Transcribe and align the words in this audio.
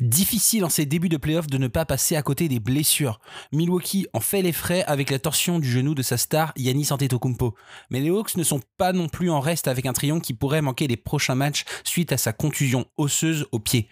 Difficile 0.00 0.64
en 0.64 0.70
ces 0.70 0.86
débuts 0.86 1.10
de 1.10 1.18
playoff 1.18 1.46
de 1.46 1.58
ne 1.58 1.68
pas 1.68 1.84
passer 1.84 2.16
à 2.16 2.22
côté 2.22 2.48
des 2.48 2.58
blessures. 2.58 3.20
Milwaukee 3.52 4.06
en 4.14 4.20
fait 4.20 4.40
les 4.40 4.52
frais 4.52 4.82
avec 4.86 5.10
la 5.10 5.18
torsion 5.18 5.58
du 5.58 5.70
genou 5.70 5.94
de 5.94 6.00
sa 6.00 6.16
star 6.16 6.52
Yannis 6.56 6.88
Antetokounmpo. 6.90 7.54
Mais 7.90 8.00
les 8.00 8.08
Hawks 8.08 8.36
ne 8.36 8.42
sont 8.42 8.62
pas 8.78 8.94
non 8.94 9.08
plus 9.08 9.30
en 9.30 9.40
reste 9.40 9.68
avec 9.68 9.84
un 9.84 9.92
triomphe 9.92 10.22
qui 10.22 10.32
pourrait 10.32 10.62
manquer 10.62 10.86
les 10.86 10.96
prochains 10.96 11.34
matchs 11.34 11.64
suite 11.84 12.12
à 12.12 12.16
sa 12.16 12.32
contusion 12.32 12.86
osseuse 12.96 13.46
au 13.52 13.58
pied. 13.58 13.88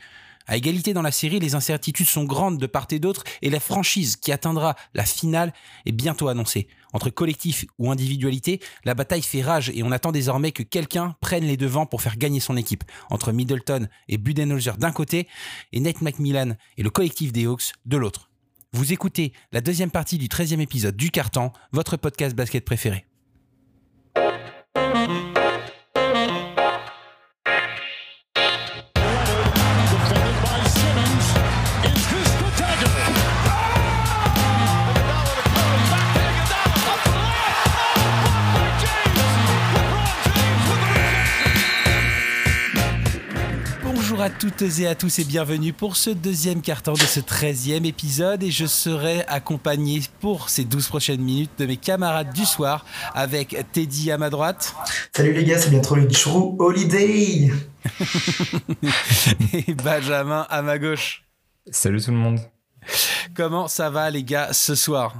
À 0.47 0.57
égalité 0.57 0.95
dans 0.95 1.03
la 1.03 1.13
série, 1.13 1.41
les 1.41 1.55
incertitudes 1.55 2.09
sont 2.09 2.25
grandes 2.25 2.57
de 2.57 2.67
part 2.67 2.87
et 2.91 2.99
d'autre 2.99 3.23
et 3.43 3.51
la 3.51 3.61
franchise 3.61 4.17
qui 4.17 4.33
atteindra 4.33 4.77
la 4.95 5.05
finale 5.05 5.53
est 5.85 5.93
bientôt 5.93 6.29
annoncée. 6.29 6.69
Entre 6.93 7.11
collectif 7.11 7.67
ou 7.79 7.91
individualité, 7.91 8.61
la 8.85 8.95
bataille 8.95 9.23
fait 9.23 9.43
rage 9.43 9.71
et 9.75 9.83
on 9.83 9.93
attend 9.93 10.13
désormais 10.13 10.53
que 10.53 10.63
quelqu'un 10.63 11.17
prenne 11.21 11.45
les 11.45 11.57
devants 11.57 11.87
pour 11.87 12.03
faire 12.03 12.17
gagner 12.17 12.41
son 12.41 12.57
équipe. 12.57 12.85
Entre 13.11 13.33
Middleton 13.33 13.89
et 14.09 14.19
Budenholzer 14.19 14.77
d'un 14.77 14.93
côté 14.93 15.29
et 15.73 15.81
Nate 15.81 16.01
McMillan 16.01 16.57
et 16.77 16.83
le 16.83 16.91
collectif 16.91 17.33
des 17.33 17.47
Hawks 17.47 17.73
de 17.87 17.97
l'autre. 17.97 18.31
Vous 18.73 18.93
écoutez 18.93 19.33
la 19.51 19.61
deuxième 19.61 19.91
partie 19.91 20.19
du 20.19 20.29
13e 20.29 20.61
épisode 20.61 20.97
du 20.97 21.11
Carton, 21.11 21.53
votre 21.73 21.97
podcast 21.97 22.37
basket 22.37 22.65
préféré. 22.65 23.08
Toutes 44.39 44.63
et 44.63 44.87
à 44.87 44.95
tous 44.95 45.19
et 45.19 45.25
bienvenue 45.25 45.73
pour 45.73 45.97
ce 45.97 46.11
deuxième 46.11 46.63
carton 46.63 46.93
de 46.93 46.99
ce 46.99 47.19
13e 47.19 47.85
épisode 47.85 48.45
et 48.45 48.53
je 48.53 48.67
serai 48.67 49.25
accompagné 49.27 50.01
pour 50.21 50.49
ces 50.49 50.65
12 50.65 50.87
prochaines 50.87 51.21
minutes 51.21 51.51
de 51.59 51.67
mes 51.67 51.77
camarades 51.77 52.33
du 52.33 52.45
soir 52.45 52.87
avec 53.15 53.57
Teddy 53.73 54.13
à 54.13 54.19
ma 54.19 54.31
droite. 54.31 54.77
Salut 55.13 55.33
les 55.33 55.45
gars, 55.45 55.59
c'est 55.59 55.71
bientôt 55.71 55.97
le 55.97 56.07
True 56.07 56.55
Holiday 56.61 57.51
Et 59.55 59.75
Benjamin 59.75 60.47
à 60.49 60.63
ma 60.63 60.79
gauche. 60.79 61.25
Salut 61.73 62.01
tout 62.01 62.13
le 62.13 62.19
monde. 62.19 62.39
Comment 63.35 63.67
ça 63.67 63.91
va 63.91 64.09
les 64.09 64.23
gars 64.23 64.53
ce 64.53 64.77
soir? 64.77 65.17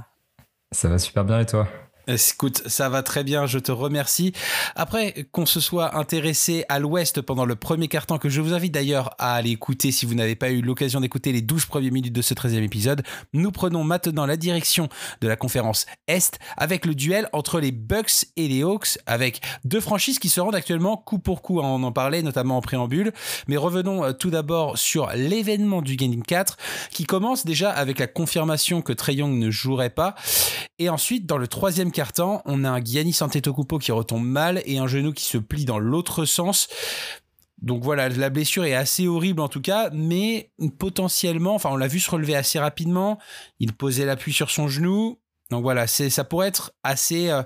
Ça 0.71 0.87
va 0.87 0.97
super 0.97 1.25
bien 1.25 1.41
et 1.41 1.45
toi? 1.45 1.67
Écoute, 2.09 2.63
ça 2.65 2.89
va 2.89 3.03
très 3.03 3.23
bien, 3.23 3.45
je 3.45 3.59
te 3.59 3.71
remercie. 3.71 4.33
Après 4.75 5.27
qu'on 5.31 5.45
se 5.45 5.59
soit 5.59 5.95
intéressé 5.95 6.65
à 6.67 6.79
l'Ouest 6.79 7.21
pendant 7.21 7.45
le 7.45 7.55
premier 7.55 7.87
carton, 7.87 8.17
que 8.17 8.29
je 8.29 8.41
vous 8.41 8.53
invite 8.53 8.73
d'ailleurs 8.73 9.11
à 9.19 9.35
aller 9.35 9.51
écouter 9.51 9.91
si 9.91 10.07
vous 10.07 10.15
n'avez 10.15 10.35
pas 10.35 10.49
eu 10.49 10.61
l'occasion 10.61 11.01
d'écouter 11.01 11.31
les 11.31 11.41
12 11.41 11.65
premières 11.65 11.91
minutes 11.91 12.13
de 12.13 12.21
ce 12.23 12.33
13e 12.33 12.63
épisode, 12.63 13.03
nous 13.33 13.51
prenons 13.51 13.83
maintenant 13.83 14.25
la 14.25 14.37
direction 14.37 14.89
de 15.21 15.27
la 15.27 15.35
conférence 15.35 15.85
Est 16.07 16.39
avec 16.57 16.87
le 16.87 16.95
duel 16.95 17.29
entre 17.31 17.59
les 17.59 17.71
Bucks 17.71 18.25
et 18.37 18.47
les 18.47 18.63
Hawks, 18.63 18.97
avec 19.05 19.41
deux 19.63 19.81
franchises 19.81 20.17
qui 20.17 20.29
se 20.29 20.41
rendent 20.41 20.55
actuellement 20.55 20.97
coup 20.97 21.19
pour 21.19 21.43
coup, 21.43 21.59
on 21.59 21.83
en 21.83 21.91
parlait 21.91 22.23
notamment 22.23 22.57
en 22.57 22.61
préambule. 22.61 23.13
Mais 23.47 23.57
revenons 23.57 24.03
euh, 24.03 24.13
tout 24.13 24.31
d'abord 24.31 24.79
sur 24.79 25.11
l'événement 25.13 25.83
du 25.83 25.95
Game 25.95 26.23
4 26.23 26.57
qui 26.89 27.05
commence 27.05 27.45
déjà 27.45 27.69
avec 27.69 27.99
la 27.99 28.07
confirmation 28.07 28.81
que 28.81 28.93
Trey 28.93 29.15
Young 29.15 29.37
ne 29.37 29.51
jouerait 29.51 29.91
pas. 29.91 30.15
Et 30.79 30.89
ensuite, 30.89 31.25
dans 31.25 31.37
le 31.37 31.47
troisième 31.47 31.91
on 32.45 32.63
a 32.63 32.69
un 32.69 32.83
Giannis 32.83 33.17
Antetokounmpo 33.21 33.79
qui 33.79 33.91
retombe 33.91 34.25
mal 34.25 34.61
et 34.65 34.77
un 34.77 34.87
genou 34.87 35.13
qui 35.13 35.25
se 35.25 35.37
plie 35.37 35.65
dans 35.65 35.79
l'autre 35.79 36.25
sens. 36.25 36.67
Donc 37.61 37.83
voilà, 37.83 38.07
la 38.09 38.29
blessure 38.29 38.63
est 38.63 38.73
assez 38.73 39.07
horrible 39.07 39.41
en 39.41 39.49
tout 39.49 39.61
cas, 39.61 39.89
mais 39.91 40.51
potentiellement, 40.77 41.55
enfin 41.55 41.69
on 41.71 41.77
l'a 41.77 41.87
vu 41.87 41.99
se 41.99 42.09
relever 42.09 42.35
assez 42.35 42.57
rapidement, 42.57 43.19
il 43.59 43.73
posait 43.73 44.05
l'appui 44.05 44.31
sur 44.31 44.49
son 44.49 44.67
genou. 44.67 45.19
Donc 45.51 45.63
voilà, 45.63 45.87
ça 45.87 46.23
pourrait 46.23 46.47
être 46.47 46.71
assez 46.83 47.29
euh, 47.29 47.43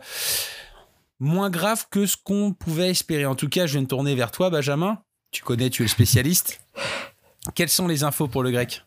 moins 1.20 1.50
grave 1.50 1.88
que 1.90 2.06
ce 2.06 2.18
qu'on 2.18 2.54
pouvait 2.54 2.90
espérer. 2.90 3.26
En 3.26 3.36
tout 3.36 3.50
cas, 3.50 3.66
je 3.66 3.74
viens 3.74 3.82
de 3.82 3.88
tourner 3.88 4.14
vers 4.14 4.30
toi 4.30 4.50
Benjamin. 4.50 5.02
Tu 5.32 5.42
connais, 5.42 5.70
tu 5.70 5.82
es 5.82 5.86
le 5.86 5.90
spécialiste. 5.90 6.60
Quelles 7.56 7.70
sont 7.70 7.88
les 7.88 8.04
infos 8.04 8.28
pour 8.28 8.44
le 8.44 8.52
grec? 8.52 8.84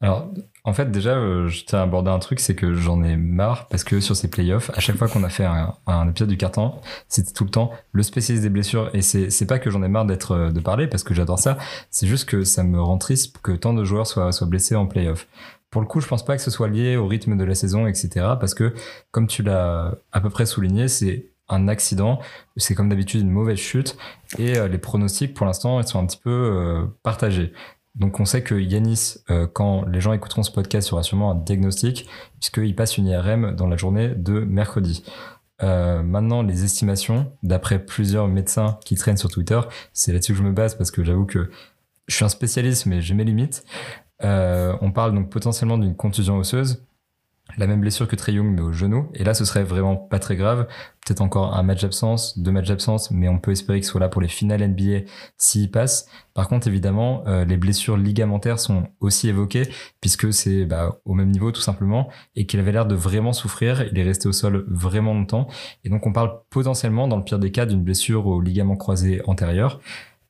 Alors, 0.00 0.30
en 0.62 0.72
fait, 0.72 0.92
déjà, 0.92 1.16
euh, 1.16 1.48
je 1.48 1.64
à 1.74 1.82
aborder 1.82 2.10
un 2.10 2.20
truc, 2.20 2.38
c'est 2.38 2.54
que 2.54 2.72
j'en 2.72 3.02
ai 3.02 3.16
marre 3.16 3.66
parce 3.66 3.82
que 3.82 3.98
sur 3.98 4.14
ces 4.14 4.28
playoffs, 4.30 4.70
à 4.74 4.80
chaque 4.80 4.96
fois 4.96 5.08
qu'on 5.08 5.24
a 5.24 5.28
fait 5.28 5.44
un, 5.44 6.08
épisode 6.08 6.28
du 6.28 6.36
carton, 6.36 6.74
c'était 7.08 7.32
tout 7.32 7.44
le 7.44 7.50
temps 7.50 7.72
le 7.90 8.04
spécialiste 8.04 8.44
des 8.44 8.50
blessures. 8.50 8.90
Et 8.94 9.02
c'est, 9.02 9.46
pas 9.46 9.58
que 9.58 9.70
j'en 9.70 9.82
ai 9.82 9.88
marre 9.88 10.04
d'être 10.04 10.32
euh, 10.32 10.50
de 10.50 10.60
parler 10.60 10.86
parce 10.86 11.02
que 11.02 11.14
j'adore 11.14 11.40
ça. 11.40 11.58
C'est 11.90 12.06
juste 12.06 12.28
que 12.28 12.44
ça 12.44 12.62
me 12.62 12.80
rend 12.80 12.98
triste 12.98 13.38
que 13.42 13.50
tant 13.52 13.74
de 13.74 13.82
joueurs 13.82 14.06
soient, 14.06 14.30
soient 14.30 14.46
blessés 14.46 14.76
en 14.76 14.86
playoff. 14.86 15.26
Pour 15.70 15.82
le 15.82 15.88
coup, 15.88 16.00
je 16.00 16.06
pense 16.06 16.24
pas 16.24 16.36
que 16.36 16.42
ce 16.42 16.50
soit 16.50 16.68
lié 16.68 16.96
au 16.96 17.08
rythme 17.08 17.36
de 17.36 17.44
la 17.44 17.56
saison, 17.56 17.88
etc. 17.88 18.08
Parce 18.38 18.54
que, 18.54 18.74
comme 19.10 19.26
tu 19.26 19.42
l'as 19.42 19.96
à 20.12 20.20
peu 20.20 20.30
près 20.30 20.46
souligné, 20.46 20.86
c'est 20.86 21.26
un 21.48 21.66
accident, 21.66 22.20
c'est 22.56 22.74
comme 22.74 22.88
d'habitude 22.88 23.22
une 23.22 23.30
mauvaise 23.30 23.58
chute 23.58 23.96
et 24.38 24.58
euh, 24.58 24.68
les 24.68 24.76
pronostics 24.76 25.32
pour 25.32 25.46
l'instant 25.46 25.80
ils 25.80 25.86
sont 25.86 25.98
un 25.98 26.04
petit 26.04 26.20
peu 26.22 26.86
partagés. 27.02 27.54
Donc 27.98 28.20
on 28.20 28.24
sait 28.24 28.42
que 28.42 28.54
Yanis, 28.54 29.16
euh, 29.30 29.46
quand 29.46 29.84
les 29.86 30.00
gens 30.00 30.12
écouteront 30.12 30.42
ce 30.42 30.52
podcast, 30.52 30.88
il 30.88 30.90
y 30.92 30.94
aura 30.94 31.02
sûrement 31.02 31.32
un 31.32 31.34
diagnostic, 31.34 32.08
puisqu'il 32.38 32.74
passe 32.74 32.96
une 32.96 33.06
IRM 33.06 33.54
dans 33.56 33.66
la 33.66 33.76
journée 33.76 34.08
de 34.08 34.40
mercredi. 34.40 35.04
Euh, 35.62 36.02
maintenant, 36.02 36.42
les 36.42 36.62
estimations, 36.62 37.32
d'après 37.42 37.84
plusieurs 37.84 38.28
médecins 38.28 38.78
qui 38.84 38.94
traînent 38.94 39.16
sur 39.16 39.30
Twitter, 39.30 39.60
c'est 39.92 40.12
là-dessus 40.12 40.32
que 40.32 40.38
je 40.38 40.44
me 40.44 40.52
base 40.52 40.76
parce 40.76 40.92
que 40.92 41.02
j'avoue 41.02 41.26
que 41.26 41.50
je 42.06 42.14
suis 42.14 42.24
un 42.24 42.28
spécialiste, 42.28 42.86
mais 42.86 43.02
j'ai 43.02 43.14
mes 43.14 43.24
limites. 43.24 43.64
Euh, 44.22 44.76
on 44.80 44.92
parle 44.92 45.14
donc 45.14 45.30
potentiellement 45.30 45.78
d'une 45.78 45.96
contusion 45.96 46.38
osseuse, 46.38 46.84
la 47.56 47.66
même 47.66 47.80
blessure 47.80 48.06
que 48.06 48.16
Trey 48.16 48.34
Young 48.34 48.54
mais 48.54 48.60
au 48.60 48.72
genou. 48.72 49.08
Et 49.14 49.24
là 49.24 49.34
ce 49.34 49.44
serait 49.44 49.64
vraiment 49.64 49.96
pas 49.96 50.18
très 50.18 50.36
grave. 50.36 50.66
Peut-être 51.04 51.20
encore 51.22 51.56
un 51.56 51.62
match 51.62 51.82
d'absence 51.82 52.38
deux 52.38 52.52
matchs 52.52 52.68
d'absence 52.68 53.10
mais 53.10 53.28
on 53.28 53.38
peut 53.38 53.52
espérer 53.52 53.78
qu'il 53.78 53.86
soit 53.86 54.00
là 54.00 54.08
pour 54.08 54.20
les 54.20 54.28
finales 54.28 54.66
NBA 54.68 55.06
s'il 55.38 55.70
passe 55.70 56.06
par 56.34 56.48
contre 56.48 56.68
évidemment 56.68 57.24
euh, 57.26 57.44
les 57.44 57.56
blessures 57.56 57.96
ligamentaires 57.96 58.58
sont 58.58 58.88
aussi 59.00 59.28
évoquées 59.28 59.68
puisque 60.00 60.32
c'est 60.32 60.66
bah, 60.66 61.00
au 61.04 61.14
même 61.14 61.30
niveau 61.30 61.50
tout 61.50 61.62
simplement 61.62 62.08
et 62.36 62.46
qu'il 62.46 62.60
avait 62.60 62.72
l'air 62.72 62.86
de 62.86 62.94
vraiment 62.94 63.32
souffrir. 63.32 63.86
Il 63.90 63.98
est 63.98 64.04
resté 64.04 64.28
au 64.28 64.32
sol 64.32 64.64
vraiment 64.68 65.14
longtemps. 65.14 65.48
Et 65.84 65.88
donc 65.88 66.06
on 66.06 66.12
parle 66.12 66.40
potentiellement 66.50 67.08
dans 67.08 67.16
le 67.16 67.24
pire 67.24 67.38
des 67.38 67.50
cas 67.50 67.66
d'une 67.66 67.82
blessure 67.82 68.26
au 68.26 68.40
ligament 68.40 68.76
croisé 68.76 69.22
antérieur 69.26 69.80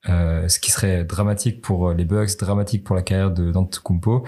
euh, 0.08 0.48
ce 0.48 0.60
qui 0.60 0.70
serait 0.70 1.04
dramatique 1.04 1.60
pour 1.60 1.92
les 1.92 2.04
Bucks, 2.04 2.38
dramatique 2.38 2.84
pour 2.84 2.94
la 2.94 3.02
carrière 3.02 3.32
de 3.32 3.52
Kumpo 3.82 4.24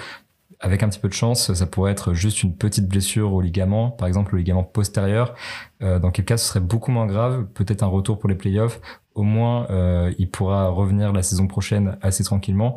avec 0.60 0.82
un 0.82 0.88
petit 0.90 0.98
peu 0.98 1.08
de 1.08 1.14
chance, 1.14 1.52
ça 1.54 1.66
pourrait 1.66 1.92
être 1.92 2.12
juste 2.12 2.42
une 2.42 2.54
petite 2.54 2.86
blessure 2.86 3.32
au 3.32 3.40
ligament, 3.40 3.90
par 3.90 4.06
exemple 4.06 4.32
le 4.34 4.38
ligament 4.38 4.62
postérieur. 4.62 5.34
Euh, 5.82 5.98
dans 5.98 6.10
quel 6.10 6.26
cas, 6.26 6.36
ce 6.36 6.46
serait 6.46 6.60
beaucoup 6.60 6.90
moins 6.90 7.06
grave. 7.06 7.46
Peut-être 7.54 7.82
un 7.82 7.86
retour 7.86 8.18
pour 8.18 8.28
les 8.28 8.34
playoffs. 8.34 8.80
Au 9.14 9.22
moins, 9.22 9.66
euh, 9.70 10.12
il 10.18 10.30
pourra 10.30 10.68
revenir 10.68 11.12
la 11.12 11.22
saison 11.22 11.46
prochaine 11.46 11.96
assez 12.02 12.24
tranquillement. 12.24 12.76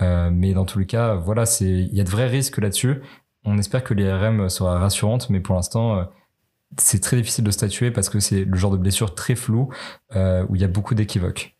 Euh, 0.00 0.30
mais 0.32 0.52
dans 0.52 0.64
tous 0.64 0.80
les 0.80 0.86
cas, 0.86 1.14
voilà, 1.14 1.46
c'est 1.46 1.64
il 1.64 1.94
y 1.94 2.00
a 2.00 2.04
de 2.04 2.10
vrais 2.10 2.26
risques 2.26 2.58
là-dessus. 2.58 3.00
On 3.44 3.56
espère 3.56 3.84
que 3.84 3.94
l'IRM 3.94 4.48
sera 4.48 4.78
rassurante, 4.78 5.30
mais 5.30 5.40
pour 5.40 5.54
l'instant, 5.54 6.08
c'est 6.76 7.00
très 7.00 7.16
difficile 7.16 7.44
de 7.44 7.50
statuer 7.50 7.90
parce 7.90 8.08
que 8.08 8.18
c'est 8.20 8.44
le 8.44 8.56
genre 8.56 8.70
de 8.72 8.76
blessure 8.76 9.14
très 9.14 9.34
floue 9.34 9.68
où 10.14 10.54
il 10.54 10.60
y 10.60 10.64
a 10.64 10.68
beaucoup 10.68 10.94
d'équivoques. 10.94 11.56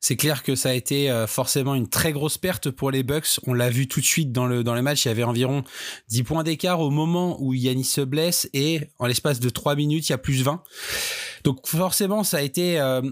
C'est 0.00 0.16
clair 0.16 0.42
que 0.42 0.54
ça 0.54 0.70
a 0.70 0.72
été 0.74 1.10
euh, 1.10 1.26
forcément 1.26 1.74
une 1.74 1.88
très 1.88 2.12
grosse 2.12 2.38
perte 2.38 2.70
pour 2.70 2.90
les 2.90 3.02
Bucks. 3.02 3.40
On 3.46 3.54
l'a 3.54 3.68
vu 3.68 3.88
tout 3.88 4.00
de 4.00 4.04
suite 4.04 4.30
dans 4.30 4.46
le, 4.46 4.62
dans 4.62 4.74
le 4.74 4.82
match. 4.82 5.04
Il 5.04 5.08
y 5.08 5.10
avait 5.10 5.24
environ 5.24 5.64
10 6.08 6.22
points 6.22 6.44
d'écart 6.44 6.80
au 6.80 6.90
moment 6.90 7.36
où 7.42 7.52
Yannis 7.52 7.84
se 7.84 8.00
blesse 8.00 8.48
et 8.52 8.90
en 8.98 9.06
l'espace 9.06 9.40
de 9.40 9.50
3 9.50 9.74
minutes, 9.74 10.08
il 10.08 10.12
y 10.12 10.14
a 10.14 10.18
plus 10.18 10.42
20. 10.42 10.62
Donc 11.44 11.66
forcément, 11.66 12.22
ça 12.22 12.38
a 12.38 12.42
été 12.42 12.80
euh, 12.80 13.02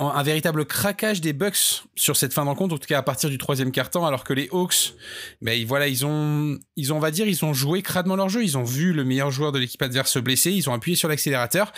un 0.00 0.22
véritable 0.22 0.64
craquage 0.64 1.20
des 1.20 1.32
Bucks 1.32 1.84
sur 1.94 2.16
cette 2.16 2.32
fin 2.32 2.44
de 2.44 2.48
rencontre, 2.48 2.74
en 2.74 2.78
tout 2.78 2.86
cas 2.86 2.98
à 2.98 3.02
partir 3.02 3.28
du 3.28 3.38
troisième 3.38 3.70
quart-temps, 3.70 4.06
alors 4.06 4.24
que 4.24 4.32
les 4.32 4.48
Hawks, 4.50 4.94
ben 5.42 5.64
voilà, 5.66 5.88
ils 5.88 6.06
ont, 6.06 6.58
ils 6.76 6.92
ont, 6.92 6.96
on 6.96 7.00
va 7.00 7.10
dire, 7.10 7.26
ils 7.26 7.44
ont 7.44 7.52
joué 7.52 7.82
cradement 7.82 8.16
leur 8.16 8.28
jeu, 8.28 8.42
ils 8.42 8.56
ont 8.56 8.64
vu 8.64 8.92
le 8.92 9.04
meilleur 9.04 9.30
joueur 9.30 9.52
de 9.52 9.58
l'équipe 9.58 9.82
adverse 9.82 10.10
se 10.10 10.18
blesser, 10.18 10.52
ils 10.52 10.70
ont 10.70 10.72
appuyé 10.72 10.96
sur 10.96 11.08
l'accélérateur 11.08 11.72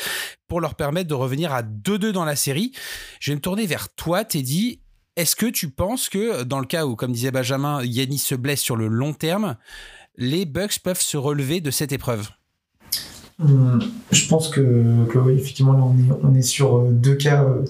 pour 0.46 0.60
leur 0.60 0.76
permettre 0.76 1.08
de 1.08 1.14
revenir 1.14 1.52
à 1.52 1.62
2-2 1.62 2.12
dans 2.12 2.24
la 2.24 2.36
série. 2.36 2.72
Je 3.18 3.32
vais 3.32 3.36
me 3.36 3.40
tourner 3.40 3.66
vers 3.66 3.92
toi, 3.94 4.24
Teddy. 4.24 4.80
Est-ce 5.16 5.36
que 5.36 5.46
tu 5.46 5.68
penses 5.68 6.08
que 6.08 6.44
dans 6.44 6.60
le 6.60 6.66
cas 6.66 6.86
où, 6.86 6.96
comme 6.96 7.12
disait 7.12 7.32
Benjamin, 7.32 7.84
Yannis 7.84 8.18
se 8.18 8.34
blesse 8.34 8.60
sur 8.60 8.76
le 8.76 8.86
long 8.86 9.12
terme, 9.12 9.56
les 10.16 10.46
Bucks 10.46 10.78
peuvent 10.78 11.00
se 11.00 11.16
relever 11.16 11.60
de 11.60 11.70
cette 11.70 11.92
épreuve? 11.92 12.30
Je 13.38 14.28
pense 14.28 14.48
que, 14.48 14.60
oui, 15.14 15.34
effectivement, 15.34 15.72
là, 15.72 15.82
on 16.22 16.34
est, 16.34 16.42
sur 16.42 16.78
euh, 16.78 16.88
deux 16.90 17.14
cas 17.14 17.44
euh, 17.44 17.64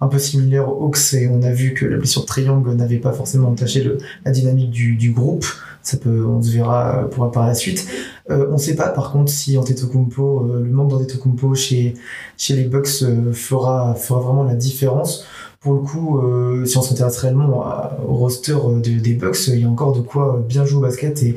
un 0.00 0.08
peu 0.08 0.18
similaires 0.18 0.68
aux 0.68 0.92
et 1.12 1.28
on 1.28 1.42
a 1.42 1.50
vu 1.50 1.74
que 1.74 1.84
la 1.86 1.96
blessure 1.96 2.22
de 2.22 2.26
triangle 2.26 2.72
n'avait 2.74 2.98
pas 2.98 3.12
forcément 3.12 3.48
entaché 3.48 3.90
la 4.24 4.30
dynamique 4.30 4.70
du, 4.70 5.12
groupe. 5.12 5.46
Ça 5.82 5.96
peut, 5.96 6.24
on 6.26 6.42
se 6.42 6.50
verra 6.50 7.04
euh, 7.04 7.08
pour 7.08 7.30
par 7.30 7.46
la 7.46 7.54
suite. 7.54 7.88
Euh, 8.30 8.46
on 8.50 8.54
ne 8.54 8.58
sait 8.58 8.76
pas, 8.76 8.88
par 8.88 9.12
contre, 9.12 9.30
si 9.30 9.56
Antetokounmpo, 9.56 10.52
le 10.54 10.70
manque 10.70 10.90
d'Antetokounmpo 10.90 11.54
chez, 11.54 11.94
chez 12.36 12.54
les 12.54 12.64
Bucks 12.64 13.04
fera, 13.32 13.94
fera 13.94 14.20
vraiment 14.20 14.44
la 14.44 14.54
différence. 14.54 15.24
pour 15.60 15.74
le 15.74 15.80
coup, 15.80 16.20
si 16.64 16.76
on 16.76 16.82
s'intéresse 16.82 17.16
réellement 17.18 17.64
au 18.06 18.14
roster 18.14 18.56
des 18.82 19.14
Bucks, 19.14 19.48
il 19.48 19.60
y 19.60 19.64
a 19.64 19.68
encore 19.68 19.92
de 19.92 20.00
quoi 20.00 20.44
bien 20.46 20.64
jouer 20.64 20.78
au 20.78 20.82
basket 20.82 21.22
et, 21.22 21.36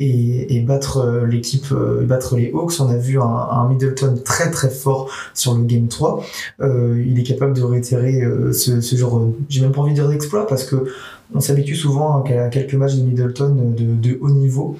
et, 0.00 0.60
battre 0.60 1.24
l'équipe, 1.28 1.72
battre 2.02 2.36
les 2.36 2.50
Hawks. 2.52 2.80
On 2.80 2.88
a 2.88 2.96
vu 2.96 3.20
un, 3.20 3.68
Middleton 3.68 4.16
très 4.24 4.50
très 4.50 4.70
fort 4.70 5.10
sur 5.34 5.54
le 5.54 5.64
Game 5.64 5.88
3. 5.88 6.24
il 6.60 7.18
est 7.18 7.22
capable 7.22 7.52
de 7.52 7.62
réitérer 7.62 8.22
ce, 8.52 8.96
genre, 8.96 9.28
j'ai 9.48 9.60
même 9.60 9.72
pas 9.72 9.82
envie 9.82 9.92
de 9.92 9.96
dire 9.96 10.08
d'exploit 10.08 10.46
parce 10.46 10.64
que 10.64 10.86
on 11.34 11.40
s'habitue 11.40 11.76
souvent 11.76 12.22
à 12.22 12.48
quelques 12.48 12.74
matchs 12.74 12.94
de 12.94 13.02
Middleton 13.02 13.74
de, 13.76 14.18
haut 14.20 14.30
niveau. 14.30 14.76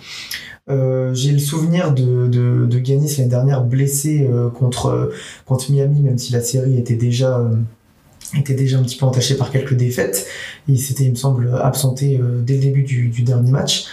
Euh, 0.69 1.15
j'ai 1.15 1.33
le 1.33 1.39
souvenir 1.39 1.93
de, 1.93 2.29
de, 2.29 2.67
de 2.67 2.79
l'année 2.79 3.29
dernière 3.29 3.65
blessé 3.65 4.29
euh, 4.31 4.51
contre, 4.51 5.11
contre 5.47 5.71
Miami, 5.73 6.01
même 6.01 6.19
si 6.19 6.33
la 6.33 6.41
série 6.41 6.79
était 6.79 6.95
déjà, 6.95 7.39
euh, 7.39 7.57
était 8.39 8.55
déjà 8.55 8.79
un 8.79 8.83
petit 8.83 8.97
peu 8.97 9.07
entachée 9.07 9.37
par 9.37 9.51
quelques 9.51 9.75
défaites. 9.75 10.27
Il 10.69 10.79
s'était, 10.79 11.05
il 11.05 11.11
me 11.11 11.17
semble, 11.17 11.51
absenté 11.61 12.21
dès 12.43 12.55
le 12.55 12.61
début 12.61 12.83
du 12.83 13.23
dernier 13.23 13.51
match. 13.51 13.87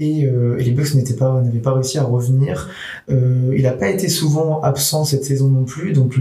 Euh, 0.00 0.58
et, 0.58 0.64
les 0.64 0.70
Bucks 0.72 0.94
n'avaient 0.94 1.58
pas 1.58 1.72
réussi 1.72 1.98
à 1.98 2.04
revenir. 2.04 2.68
Euh, 3.10 3.52
il 3.56 3.62
n'a 3.62 3.72
pas 3.72 3.88
été 3.88 4.08
souvent 4.08 4.60
absent 4.62 5.04
cette 5.04 5.24
saison 5.24 5.48
non 5.48 5.64
plus, 5.64 5.92
donc 5.92 6.14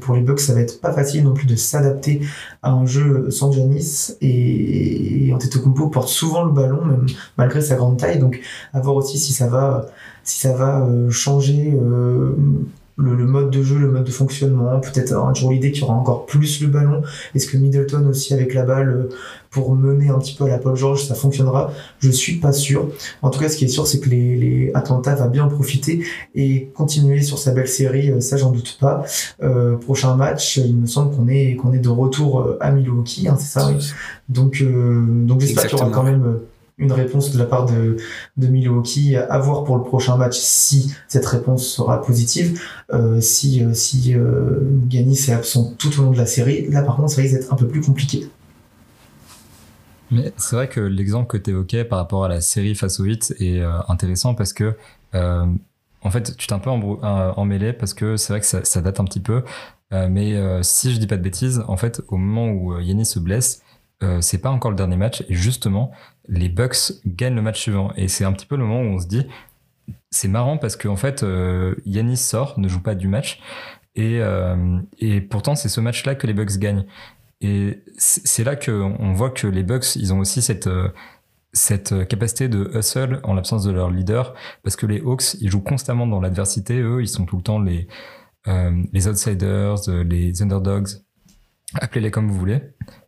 pour 0.00 0.14
les 0.14 0.22
Bucks 0.22 0.40
ça 0.40 0.54
va 0.54 0.60
être 0.60 0.80
pas 0.80 0.92
facile 0.92 1.24
non 1.24 1.34
plus 1.34 1.46
de 1.46 1.56
s'adapter 1.56 2.20
à 2.62 2.70
un 2.70 2.86
jeu 2.86 3.30
sans 3.30 3.52
Giannis. 3.52 4.16
Et, 4.20 5.28
et 5.28 5.32
Antetokounmpo 5.34 5.88
porte 5.88 6.08
souvent 6.08 6.44
le 6.44 6.52
ballon 6.52 6.84
même 6.84 7.06
malgré 7.36 7.60
sa 7.60 7.76
grande 7.76 7.98
taille, 7.98 8.18
donc 8.18 8.40
à 8.72 8.80
voir 8.80 8.96
aussi 8.96 9.18
si 9.18 9.32
ça 9.32 9.46
va 9.46 9.86
si 10.24 10.38
ça 10.38 10.52
va 10.52 10.86
euh, 10.86 11.10
changer 11.10 11.76
le, 12.96 13.26
mode 13.26 13.50
de 13.50 13.62
jeu, 13.62 13.78
le 13.78 13.90
mode 13.90 14.04
de 14.04 14.10
fonctionnement, 14.10 14.78
peut-être 14.80 15.12
un 15.14 15.32
jour 15.34 15.50
l'idée 15.50 15.72
qui 15.72 15.82
aura 15.82 15.94
encore 15.94 16.26
plus 16.26 16.60
le 16.60 16.68
ballon. 16.68 17.02
Est-ce 17.34 17.46
que 17.46 17.56
Middleton 17.56 18.06
aussi 18.08 18.34
avec 18.34 18.54
la 18.54 18.64
balle 18.64 18.88
euh, 18.88 19.08
pour 19.50 19.74
mener 19.74 20.08
un 20.08 20.18
petit 20.18 20.34
peu 20.34 20.44
à 20.44 20.48
la 20.48 20.58
Paul 20.58 20.76
George, 20.76 21.04
ça 21.04 21.14
fonctionnera? 21.14 21.72
Je 22.00 22.10
suis 22.10 22.36
pas 22.36 22.52
sûr. 22.52 22.88
En 23.22 23.30
tout 23.30 23.40
cas, 23.40 23.48
ce 23.48 23.56
qui 23.56 23.64
est 23.64 23.68
sûr, 23.68 23.86
c'est 23.86 24.00
que 24.00 24.10
les, 24.10 24.70
Atlanta 24.74 25.14
va 25.14 25.28
bien 25.28 25.44
en 25.44 25.48
profiter 25.48 26.04
et 26.34 26.70
continuer 26.74 27.22
sur 27.22 27.38
sa 27.38 27.52
belle 27.52 27.68
série. 27.68 28.10
Euh, 28.10 28.20
ça, 28.20 28.36
j'en 28.36 28.50
doute 28.50 28.76
pas. 28.80 29.04
Euh, 29.42 29.76
prochain 29.76 30.14
match, 30.14 30.58
il 30.58 30.76
me 30.76 30.86
semble 30.86 31.14
qu'on 31.16 31.28
est 31.28 31.56
qu'on 31.56 31.72
est 31.72 31.78
de 31.78 31.88
retour 31.88 32.56
à 32.60 32.70
Milwaukee, 32.70 33.28
hein, 33.28 33.36
c'est 33.38 33.58
ça? 33.58 33.70
Donc 34.28 34.62
donc 34.62 35.40
j'espère 35.40 35.66
qu'il 35.66 35.78
y 35.78 35.82
aura 35.82 35.90
quand 35.90 36.02
même 36.02 36.38
une 36.78 36.92
réponse 36.92 37.32
de 37.32 37.38
la 37.38 37.44
part 37.44 37.66
de, 37.66 37.96
de 38.36 38.46
Milwaukee 38.46 39.16
à 39.16 39.38
voir 39.38 39.64
pour 39.64 39.76
le 39.76 39.82
prochain 39.82 40.16
match 40.16 40.36
si 40.36 40.92
cette 41.08 41.26
réponse 41.26 41.66
sera 41.66 42.00
positive. 42.00 42.60
Euh, 42.92 43.20
si 43.20 43.64
euh, 43.64 43.74
si 43.74 44.14
euh, 44.14 44.60
Giannis 44.88 45.26
est 45.28 45.32
absent 45.32 45.74
tout 45.78 45.98
au 45.98 46.04
long 46.04 46.10
de 46.10 46.18
la 46.18 46.26
série, 46.26 46.68
là 46.70 46.82
par 46.82 46.96
contre 46.96 47.10
ça 47.10 47.22
risque 47.22 47.34
d'être 47.34 47.52
un 47.52 47.56
peu 47.56 47.68
plus 47.68 47.80
compliqué. 47.80 48.28
Mais 50.10 50.32
c'est 50.36 50.56
vrai 50.56 50.68
que 50.68 50.80
l'exemple 50.80 51.26
que 51.26 51.38
tu 51.38 51.50
évoquais 51.50 51.84
par 51.84 51.98
rapport 51.98 52.24
à 52.24 52.28
la 52.28 52.40
série 52.40 52.74
face 52.74 53.00
au 53.00 53.04
8 53.04 53.36
est 53.38 53.60
euh, 53.60 53.78
intéressant 53.88 54.34
parce 54.34 54.52
que 54.52 54.74
en 55.14 56.10
fait 56.10 56.36
tu 56.36 56.46
t'es 56.46 56.52
un 56.52 56.58
peu 56.58 56.70
emmêlé 56.70 57.72
parce 57.72 57.94
que 57.94 58.16
c'est 58.16 58.32
vrai 58.32 58.40
que 58.40 58.46
ça, 58.46 58.80
date 58.80 58.98
un 58.98 59.04
petit 59.04 59.20
peu. 59.20 59.42
mais 59.90 60.62
si 60.62 60.92
je 60.92 60.98
dis 60.98 61.06
pas 61.06 61.16
de 61.16 61.22
bêtises, 61.22 61.62
en 61.68 61.76
fait 61.76 62.02
au 62.08 62.16
moment 62.16 62.50
où 62.50 62.78
Giannis 62.80 63.06
se 63.06 63.18
blesse, 63.18 63.61
c'est 64.20 64.38
pas 64.38 64.50
encore 64.50 64.70
le 64.70 64.76
dernier 64.76 64.96
match 64.96 65.24
et 65.28 65.34
justement 65.34 65.92
les 66.28 66.48
Bucks 66.48 66.92
gagnent 67.06 67.34
le 67.34 67.42
match 67.42 67.60
suivant. 67.60 67.92
Et 67.96 68.08
c'est 68.08 68.24
un 68.24 68.32
petit 68.32 68.46
peu 68.46 68.56
le 68.56 68.64
moment 68.64 68.80
où 68.80 68.94
on 68.94 68.98
se 68.98 69.06
dit, 69.06 69.26
c'est 70.10 70.28
marrant 70.28 70.58
parce 70.58 70.76
qu'en 70.76 70.92
en 70.92 70.96
fait, 70.96 71.22
euh, 71.22 71.74
Yanis 71.84 72.16
sort, 72.16 72.58
ne 72.58 72.68
joue 72.68 72.80
pas 72.80 72.94
du 72.94 73.08
match. 73.08 73.40
Et, 73.94 74.20
euh, 74.20 74.78
et 74.98 75.20
pourtant, 75.20 75.54
c'est 75.54 75.68
ce 75.68 75.80
match-là 75.80 76.14
que 76.14 76.26
les 76.26 76.34
Bucks 76.34 76.58
gagnent. 76.58 76.86
Et 77.40 77.82
c'est 77.98 78.44
là 78.44 78.54
qu'on 78.54 79.12
voit 79.12 79.30
que 79.30 79.46
les 79.46 79.64
Bucks, 79.64 79.96
ils 79.96 80.14
ont 80.14 80.20
aussi 80.20 80.42
cette, 80.42 80.68
euh, 80.68 80.88
cette 81.52 82.06
capacité 82.06 82.48
de 82.48 82.70
hustle 82.74 83.20
en 83.24 83.34
l'absence 83.34 83.64
de 83.64 83.72
leur 83.72 83.90
leader. 83.90 84.34
Parce 84.62 84.76
que 84.76 84.86
les 84.86 85.00
Hawks, 85.00 85.34
ils 85.40 85.50
jouent 85.50 85.60
constamment 85.60 86.06
dans 86.06 86.20
l'adversité. 86.20 86.80
Eux, 86.80 87.02
ils 87.02 87.08
sont 87.08 87.26
tout 87.26 87.36
le 87.36 87.42
temps 87.42 87.58
les, 87.58 87.88
les 88.92 89.08
outsiders, 89.08 89.76
les 89.88 90.42
underdogs. 90.42 90.88
Appelez-les 91.74 92.10
comme 92.10 92.28
vous 92.28 92.38
voulez. 92.38 92.62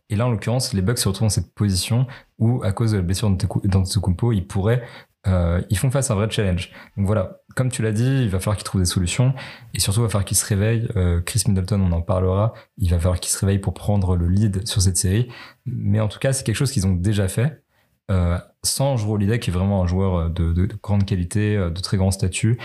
Et 0.09 0.15
là, 0.15 0.27
en 0.27 0.29
l'occurrence, 0.29 0.73
les 0.73 0.81
Bucks 0.81 0.99
se 0.99 1.07
retrouvent 1.07 1.27
dans 1.27 1.29
cette 1.29 1.53
position 1.53 2.05
où, 2.37 2.61
à 2.63 2.71
cause 2.71 2.91
de 2.91 2.97
la 2.97 3.03
blessure 3.03 3.29
d'Antetokounmpo, 3.29 4.31
ils 4.33 4.45
pourraient, 4.45 4.83
euh, 5.27 5.61
ils 5.69 5.77
font 5.77 5.89
face 5.89 6.11
à 6.11 6.13
un 6.13 6.17
vrai 6.17 6.29
challenge. 6.29 6.71
Donc 6.95 7.07
voilà, 7.07 7.39
comme 7.55 7.69
tu 7.69 7.81
l'as 7.81 7.91
dit, 7.91 8.21
il 8.23 8.29
va 8.29 8.39
falloir 8.39 8.57
qu'ils 8.57 8.65
trouvent 8.65 8.81
des 8.81 8.85
solutions 8.85 9.33
et 9.73 9.79
surtout, 9.79 10.01
il 10.01 10.03
va 10.03 10.09
falloir 10.09 10.25
qu'ils 10.25 10.37
se 10.37 10.45
réveillent. 10.45 10.87
Euh, 10.95 11.21
Chris 11.21 11.43
Middleton, 11.47 11.81
on 11.81 11.91
en 11.91 12.01
parlera. 12.01 12.53
Il 12.77 12.91
va 12.91 12.99
falloir 12.99 13.19
qu'ils 13.19 13.31
se 13.31 13.39
réveillent 13.39 13.59
pour 13.59 13.73
prendre 13.73 14.15
le 14.15 14.27
lead 14.27 14.67
sur 14.67 14.81
cette 14.81 14.97
série. 14.97 15.27
Mais 15.65 15.99
en 15.99 16.07
tout 16.07 16.19
cas, 16.19 16.33
c'est 16.33 16.43
quelque 16.43 16.55
chose 16.55 16.71
qu'ils 16.71 16.85
ont 16.85 16.93
déjà 16.93 17.27
fait. 17.27 17.63
Euh, 18.11 18.37
sans 18.61 18.97
Jrue 18.97 19.13
Holiday 19.13 19.39
qui 19.39 19.49
est 19.49 19.53
vraiment 19.53 19.81
un 19.81 19.87
joueur 19.87 20.29
de, 20.29 20.53
de, 20.53 20.67
de 20.67 20.75
grande 20.75 21.05
qualité, 21.05 21.57
euh, 21.57 21.71
de 21.71 21.79
très 21.79 21.97
grand 21.97 22.11
statut. 22.11 22.59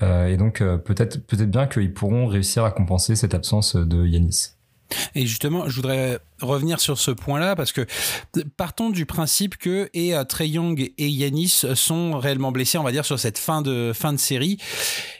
Et 0.00 0.36
donc 0.36 0.58
peut-être 0.58 1.24
peut-être 1.28 1.50
bien 1.50 1.68
qu'ils 1.68 1.94
pourront 1.94 2.26
réussir 2.26 2.64
à 2.64 2.72
compenser 2.72 3.14
cette 3.14 3.34
absence 3.34 3.76
de 3.76 4.04
Yanis. 4.04 4.56
Et 5.14 5.26
justement, 5.26 5.68
je 5.68 5.76
voudrais 5.76 6.18
revenir 6.40 6.80
sur 6.80 6.98
ce 6.98 7.10
point-là 7.10 7.54
parce 7.54 7.72
que 7.72 7.86
partons 8.56 8.90
du 8.90 9.06
principe 9.06 9.56
que 9.56 9.88
et 9.94 10.14
Trey 10.28 10.48
Young 10.48 10.92
et 10.98 11.08
Yanis 11.08 11.64
sont 11.74 12.18
réellement 12.18 12.52
blessés, 12.52 12.78
on 12.78 12.82
va 12.82 12.92
dire, 12.92 13.04
sur 13.04 13.18
cette 13.18 13.38
fin 13.38 13.62
de 13.62 13.92
fin 13.94 14.12
de 14.12 14.18
série, 14.18 14.58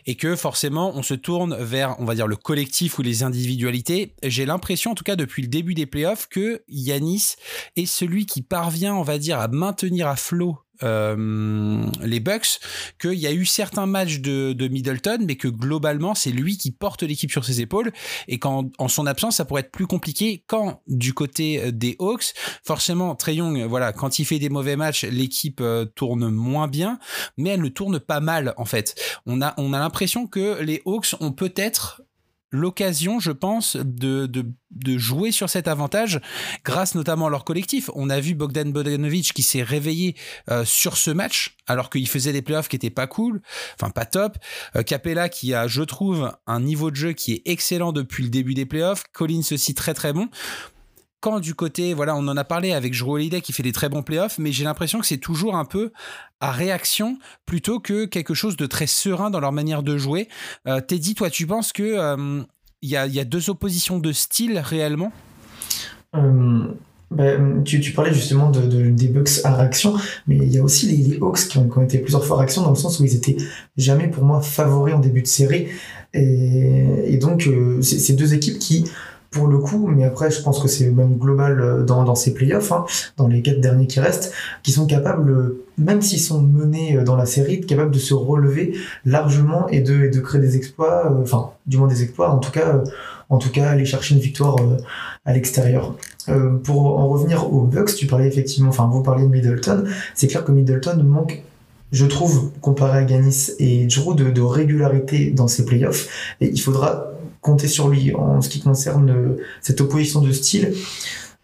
et 0.06 0.16
que 0.16 0.36
forcément 0.36 0.92
on 0.94 1.02
se 1.02 1.14
tourne 1.14 1.56
vers, 1.58 1.96
on 2.00 2.04
va 2.04 2.14
dire, 2.14 2.26
le 2.26 2.36
collectif 2.36 2.98
ou 2.98 3.02
les 3.02 3.22
individualités. 3.22 4.14
J'ai 4.22 4.46
l'impression, 4.46 4.92
en 4.92 4.94
tout 4.94 5.04
cas 5.04 5.16
depuis 5.16 5.42
le 5.42 5.48
début 5.48 5.74
des 5.74 5.86
playoffs, 5.86 6.28
que 6.28 6.62
Yanis 6.68 7.34
est 7.76 7.86
celui 7.86 8.26
qui 8.26 8.42
parvient, 8.42 8.94
on 8.94 9.02
va 9.02 9.18
dire, 9.18 9.38
à 9.38 9.48
maintenir 9.48 10.08
à 10.08 10.16
flot 10.16 10.58
euh, 10.82 11.84
les 12.02 12.20
Bucks 12.20 12.60
qu'il 13.00 13.14
y 13.14 13.26
a 13.26 13.32
eu 13.32 13.44
certains 13.44 13.86
matchs 13.86 14.20
de, 14.20 14.68
Middleton, 14.68 15.18
mais 15.26 15.36
que 15.36 15.48
globalement 15.48 16.14
c'est 16.14 16.30
lui 16.30 16.56
qui 16.56 16.70
porte 16.70 17.02
l'équipe 17.02 17.30
sur 17.30 17.44
ses 17.44 17.60
épaules 17.60 17.92
et 18.28 18.38
qu'en 18.38 18.70
en 18.78 18.88
son 18.88 19.06
absence 19.06 19.36
ça 19.36 19.44
pourrait 19.44 19.60
être 19.62 19.72
plus 19.72 19.86
compliqué 19.86 20.44
quand 20.46 20.80
du 20.86 21.14
côté 21.14 21.62
euh, 21.62 21.72
des 21.72 21.96
Hawks, 21.98 22.32
forcément 22.64 23.14
Trey 23.14 23.36
Young, 23.36 23.64
voilà, 23.64 23.92
quand 23.92 24.18
il 24.18 24.24
fait 24.24 24.38
des 24.38 24.48
mauvais 24.48 24.76
matchs, 24.76 25.04
l'équipe 25.04 25.60
euh, 25.60 25.84
tourne 25.84 26.28
moins 26.30 26.68
bien, 26.68 26.98
mais 27.36 27.50
elle 27.50 27.62
ne 27.62 27.68
tourne 27.68 28.00
pas 28.00 28.20
mal 28.20 28.54
en 28.56 28.64
fait. 28.64 28.94
On 29.26 29.42
a 29.42 29.54
on 29.58 29.72
a 29.72 29.78
l'impression 29.78 30.26
que 30.26 30.60
les 30.62 30.82
Hawks 30.86 31.14
ont 31.20 31.32
peut-être 31.32 32.02
l'occasion, 32.52 33.18
je 33.18 33.32
pense, 33.32 33.76
de, 33.76 34.26
de, 34.26 34.98
jouer 34.98 35.32
sur 35.32 35.48
cet 35.48 35.68
avantage 35.68 36.20
grâce 36.64 36.94
notamment 36.94 37.26
à 37.26 37.30
leur 37.30 37.44
collectif. 37.44 37.90
On 37.94 38.10
a 38.10 38.20
vu 38.20 38.34
Bogdan 38.34 38.70
Bogdanovic 38.70 39.32
qui 39.32 39.42
s'est 39.42 39.62
réveillé 39.62 40.14
euh, 40.50 40.64
sur 40.64 40.96
ce 40.96 41.10
match 41.10 41.56
alors 41.66 41.90
qu'il 41.90 42.06
faisait 42.08 42.32
des 42.32 42.42
playoffs 42.42 42.68
qui 42.68 42.76
étaient 42.76 42.90
pas 42.90 43.06
cool, 43.06 43.40
enfin 43.80 43.90
pas 43.90 44.04
top. 44.04 44.36
Euh, 44.76 44.82
Capella 44.82 45.28
qui 45.28 45.54
a, 45.54 45.66
je 45.66 45.82
trouve, 45.82 46.32
un 46.46 46.60
niveau 46.60 46.90
de 46.90 46.96
jeu 46.96 47.12
qui 47.12 47.32
est 47.32 47.42
excellent 47.46 47.92
depuis 47.92 48.22
le 48.22 48.28
début 48.28 48.54
des 48.54 48.66
playoffs. 48.66 49.04
Collins 49.12 49.42
aussi 49.52 49.74
très 49.74 49.94
très 49.94 50.12
bon 50.12 50.28
quand 51.22 51.38
du 51.38 51.54
côté, 51.54 51.94
voilà, 51.94 52.16
on 52.16 52.26
en 52.26 52.36
a 52.36 52.44
parlé 52.44 52.72
avec 52.72 52.92
Jrue 52.92 53.12
Holiday 53.12 53.40
qui 53.40 53.52
fait 53.52 53.62
des 53.62 53.72
très 53.72 53.88
bons 53.88 54.02
playoffs, 54.02 54.38
mais 54.38 54.50
j'ai 54.50 54.64
l'impression 54.64 54.98
que 54.98 55.06
c'est 55.06 55.18
toujours 55.18 55.54
un 55.54 55.64
peu 55.64 55.92
à 56.40 56.50
réaction 56.50 57.16
plutôt 57.46 57.78
que 57.78 58.04
quelque 58.06 58.34
chose 58.34 58.56
de 58.56 58.66
très 58.66 58.88
serein 58.88 59.30
dans 59.30 59.38
leur 59.38 59.52
manière 59.52 59.84
de 59.84 59.96
jouer. 59.96 60.28
Euh, 60.66 60.80
Teddy, 60.80 61.14
toi, 61.14 61.30
tu 61.30 61.46
penses 61.46 61.72
que 61.72 61.84
euh, 61.84 62.42
il 62.82 62.90
y, 62.90 62.96
a, 62.96 63.24
deux 63.24 63.50
oppositions 63.50 64.00
de 64.00 64.10
style 64.10 64.58
réellement? 64.58 65.12
Euh, 66.16 66.64
ben, 67.12 67.62
tu, 67.62 67.92
parlais 67.92 68.12
justement 68.12 68.50
de, 68.50 68.90
des 68.90 69.06
Bucks 69.06 69.44
à 69.44 69.54
réaction, 69.54 69.94
mais 70.26 70.38
il 70.38 70.52
y 70.52 70.58
a 70.58 70.62
aussi 70.64 70.86
les, 70.88 71.18
Hawks 71.18 71.46
qui 71.46 71.58
ont, 71.58 71.82
été 71.82 71.98
plusieurs 71.98 72.24
fois 72.24 72.34
à 72.36 72.38
réaction 72.40 72.62
dans 72.62 72.70
le 72.70 72.76
sens 72.76 72.98
où 72.98 73.04
ils 73.04 73.14
étaient 73.14 73.36
jamais 73.76 74.08
pour 74.08 74.24
moi 74.24 74.40
favoris 74.40 74.92
en 74.92 74.98
début 74.98 75.22
de 75.22 75.28
série. 75.28 75.68
Et, 76.14 77.16
donc, 77.20 77.48
c'est 77.80 78.00
ces 78.00 78.14
deux 78.14 78.34
équipes 78.34 78.58
qui 78.58 78.90
pour 79.32 79.48
le 79.48 79.58
coup, 79.58 79.88
mais 79.88 80.04
après, 80.04 80.30
je 80.30 80.42
pense 80.42 80.60
que 80.60 80.68
c'est 80.68 80.90
même 80.90 81.16
global 81.16 81.60
euh, 81.60 81.82
dans, 81.82 82.14
ces 82.14 82.34
playoffs, 82.34 82.70
hein, 82.70 82.84
dans 83.16 83.26
les 83.26 83.40
quatre 83.40 83.60
derniers 83.60 83.86
qui 83.86 83.98
restent, 83.98 84.32
qui 84.62 84.70
sont 84.72 84.86
capables, 84.86 85.30
euh, 85.30 85.64
même 85.78 86.02
s'ils 86.02 86.20
sont 86.20 86.42
menés 86.42 86.98
euh, 86.98 87.02
dans 87.02 87.16
la 87.16 87.24
série, 87.24 87.62
capables 87.62 87.90
de 87.90 87.98
se 87.98 88.12
relever 88.12 88.76
largement 89.06 89.66
et 89.68 89.80
de, 89.80 90.10
de 90.12 90.20
créer 90.20 90.40
des 90.40 90.56
exploits, 90.56 91.10
enfin, 91.22 91.50
du 91.66 91.78
moins 91.78 91.88
des 91.88 92.02
exploits, 92.02 92.30
en 92.30 92.38
tout 92.38 92.52
cas, 92.52 92.84
en 93.30 93.38
tout 93.38 93.50
cas, 93.50 93.70
aller 93.70 93.86
chercher 93.86 94.14
une 94.14 94.20
victoire 94.20 94.56
à 95.24 95.32
l'extérieur. 95.32 95.96
pour 96.64 96.98
en 96.98 97.08
revenir 97.08 97.50
aux 97.50 97.62
Bucks, 97.62 97.94
tu 97.94 98.06
parlais 98.06 98.26
effectivement, 98.26 98.68
enfin, 98.68 98.88
vous 98.92 99.02
parliez 99.02 99.24
de 99.24 99.30
Middleton, 99.30 99.84
c'est 100.14 100.26
clair 100.26 100.44
que 100.44 100.52
Middleton 100.52 101.02
manque 101.02 101.42
je 101.92 102.06
trouve, 102.06 102.50
comparé 102.62 102.98
à 103.00 103.04
Ganis 103.04 103.50
et 103.58 103.84
Drew, 103.84 104.14
de, 104.14 104.30
de 104.30 104.40
régularité 104.40 105.30
dans 105.30 105.46
ces 105.46 105.66
playoffs. 105.66 106.34
Et 106.40 106.48
il 106.48 106.58
faudra 106.58 107.12
compter 107.42 107.68
sur 107.68 107.88
lui 107.88 108.14
en 108.14 108.40
ce 108.40 108.48
qui 108.48 108.60
concerne 108.60 109.10
euh, 109.10 109.36
cette 109.60 109.82
opposition 109.82 110.22
de 110.22 110.32
style. 110.32 110.72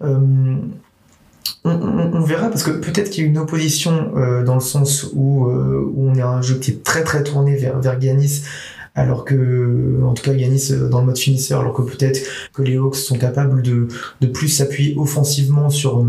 Euh, 0.02 0.56
on, 1.64 2.22
verra 2.22 2.48
parce 2.48 2.62
que 2.62 2.70
peut-être 2.70 3.10
qu'il 3.10 3.24
y 3.24 3.26
a 3.26 3.30
une 3.30 3.36
opposition 3.36 4.12
euh, 4.16 4.42
dans 4.44 4.54
le 4.54 4.60
sens 4.60 5.10
où, 5.12 5.50
on 5.50 6.14
a 6.18 6.24
un 6.24 6.40
jeu 6.40 6.54
qui 6.54 6.70
est 6.70 6.82
très 6.82 7.02
très 7.02 7.22
tourné 7.22 7.56
vers, 7.56 7.78
vers 7.80 8.00
Giannis 8.00 8.44
alors 8.94 9.24
que, 9.24 10.00
en 10.02 10.12
tout 10.12 10.24
cas, 10.24 10.32
Yanis 10.32 10.72
dans 10.90 11.00
le 11.00 11.06
mode 11.06 11.18
finisseur, 11.18 11.60
alors 11.60 11.72
que 11.72 11.82
peut-être 11.82 12.20
que 12.52 12.62
les 12.62 12.78
Hawks 12.78 12.96
sont 12.96 13.16
capables 13.16 13.62
de 13.62 14.26
plus 14.26 14.48
s'appuyer 14.48 14.96
offensivement 14.96 15.70
sur 15.70 16.04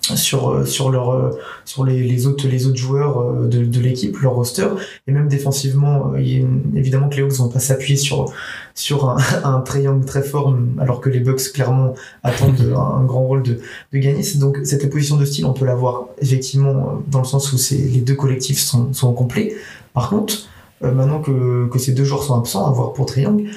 sur 0.00 0.66
sur 0.66 0.90
leur 0.90 1.10
euh, 1.10 1.30
sur 1.64 1.84
les, 1.84 2.02
les 2.02 2.26
autres 2.26 2.48
les 2.48 2.66
autres 2.66 2.76
joueurs 2.76 3.20
euh, 3.20 3.46
de, 3.46 3.64
de 3.64 3.80
l'équipe 3.80 4.16
leur 4.18 4.34
roster. 4.34 4.66
Et 5.06 5.12
même 5.12 5.28
défensivement 5.28 6.12
euh, 6.14 6.20
il 6.20 6.46
évidemment 6.74 7.08
que 7.08 7.16
les 7.16 7.22
Hawks 7.22 7.32
vont 7.34 7.48
pas 7.48 7.60
s'appuyer 7.60 7.96
sur 7.96 8.32
sur 8.74 9.08
un, 9.08 9.18
un, 9.44 9.60
triangle 9.60 10.04
très 10.04 10.22
fort 10.22 10.56
alors 10.78 11.00
que 11.00 11.10
les 11.10 11.20
Bucks 11.20 11.52
clairement 11.52 11.94
attendent 12.22 12.60
un, 12.76 13.04
grand 13.04 13.26
rôle 13.26 13.42
de 13.42 13.60
de 13.92 14.00
Giannis. 14.00 14.38
Donc 14.38 14.58
cette 14.64 14.88
position 14.90 15.16
de 15.16 15.24
style 15.24 15.46
on 15.46 15.52
peut 15.52 15.66
l'avoir 15.66 16.06
effectivement 16.20 17.02
dans 17.08 17.20
le 17.20 17.26
sens 17.26 17.52
où 17.52 17.58
c'est 17.58 17.76
les 17.76 18.00
deux 18.00 18.14
collectifs 18.14 18.60
sont 18.60 18.92
sont 18.92 19.12
complets 19.12 19.54
par 19.92 20.08
contre 20.08 20.48
maintenant 20.82 21.20
que, 21.20 21.68
que 21.68 21.78
ces 21.78 21.92
deux 21.92 22.04
joueurs 22.04 22.22
sont 22.22 22.38
absents 22.38 22.66
à 22.66 22.70
voir 22.70 22.94
pour 22.94 23.04
triangle 23.04 23.50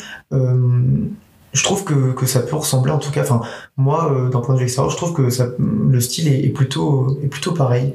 je 1.53 1.63
trouve 1.63 1.83
que, 1.83 2.13
que 2.13 2.25
ça 2.25 2.41
peut 2.41 2.55
ressembler 2.55 2.91
en 2.91 2.99
tout 2.99 3.11
cas 3.11 3.21
enfin 3.21 3.41
moi 3.77 4.11
euh, 4.11 4.29
d'un 4.29 4.41
point 4.41 4.55
de 4.55 4.59
vue 4.59 4.65
extérieur 4.65 4.91
je 4.91 4.97
trouve 4.97 5.13
que 5.13 5.29
ça, 5.29 5.47
le 5.59 6.01
style 6.01 6.27
est, 6.27 6.49
plutôt 6.49 7.17
est 7.23 7.27
plutôt 7.27 7.53
pareil. 7.53 7.93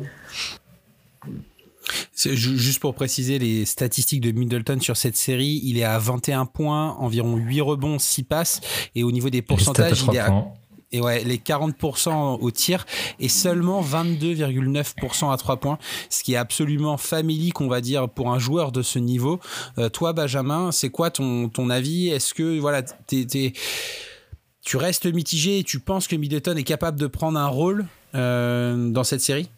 Juste 2.14 2.80
pour 2.80 2.94
préciser 2.94 3.38
les 3.38 3.64
statistiques 3.64 4.20
de 4.20 4.32
Middleton 4.32 4.80
sur 4.80 4.96
cette 4.96 5.16
série, 5.16 5.60
il 5.62 5.78
est 5.78 5.84
à 5.84 5.98
21 5.98 6.46
points, 6.46 6.96
environ 6.98 7.36
8 7.36 7.60
rebonds, 7.60 7.98
6 7.98 8.24
passes, 8.24 8.60
et 8.96 9.04
au 9.04 9.12
niveau 9.12 9.30
des 9.30 9.40
pourcentages, 9.40 10.02
il 10.02 10.16
est 10.16 10.18
à, 10.18 10.44
et 10.92 11.00
ouais, 11.00 11.22
les 11.24 11.38
40% 11.38 12.38
au 12.40 12.50
tir 12.50 12.86
et 13.20 13.28
seulement 13.28 13.82
22,9% 13.82 15.32
à 15.32 15.36
3 15.36 15.56
points, 15.58 15.78
ce 16.08 16.22
qui 16.22 16.34
est 16.34 16.36
absolument 16.36 16.96
famélique, 16.96 17.60
on 17.60 17.68
va 17.68 17.80
dire, 17.80 18.08
pour 18.08 18.32
un 18.32 18.38
joueur 18.38 18.72
de 18.72 18.82
ce 18.82 18.98
niveau. 18.98 19.40
Euh, 19.78 19.88
toi, 19.88 20.12
Benjamin, 20.12 20.72
c'est 20.72 20.90
quoi 20.90 21.10
ton, 21.10 21.48
ton 21.48 21.70
avis? 21.70 22.08
Est-ce 22.08 22.34
que 22.34 22.58
voilà, 22.58 22.82
tu 23.08 24.76
restes 24.76 25.06
mitigé 25.06 25.58
et 25.58 25.64
tu 25.64 25.80
penses 25.80 26.06
que 26.06 26.16
Middleton 26.16 26.56
est 26.56 26.64
capable 26.64 26.98
de 26.98 27.06
prendre 27.06 27.38
un 27.38 27.48
rôle 27.48 27.86
euh, 28.14 28.90
dans 28.90 29.04
cette 29.04 29.20
série? 29.20 29.50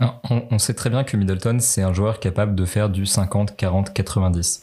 On, 0.00 0.42
on, 0.50 0.58
sait 0.58 0.74
très 0.74 0.90
bien 0.90 1.04
que 1.04 1.16
Middleton, 1.16 1.58
c'est 1.60 1.82
un 1.82 1.92
joueur 1.92 2.18
capable 2.18 2.54
de 2.56 2.64
faire 2.64 2.88
du 2.88 3.06
50, 3.06 3.56
40, 3.56 3.92
90. 3.92 4.62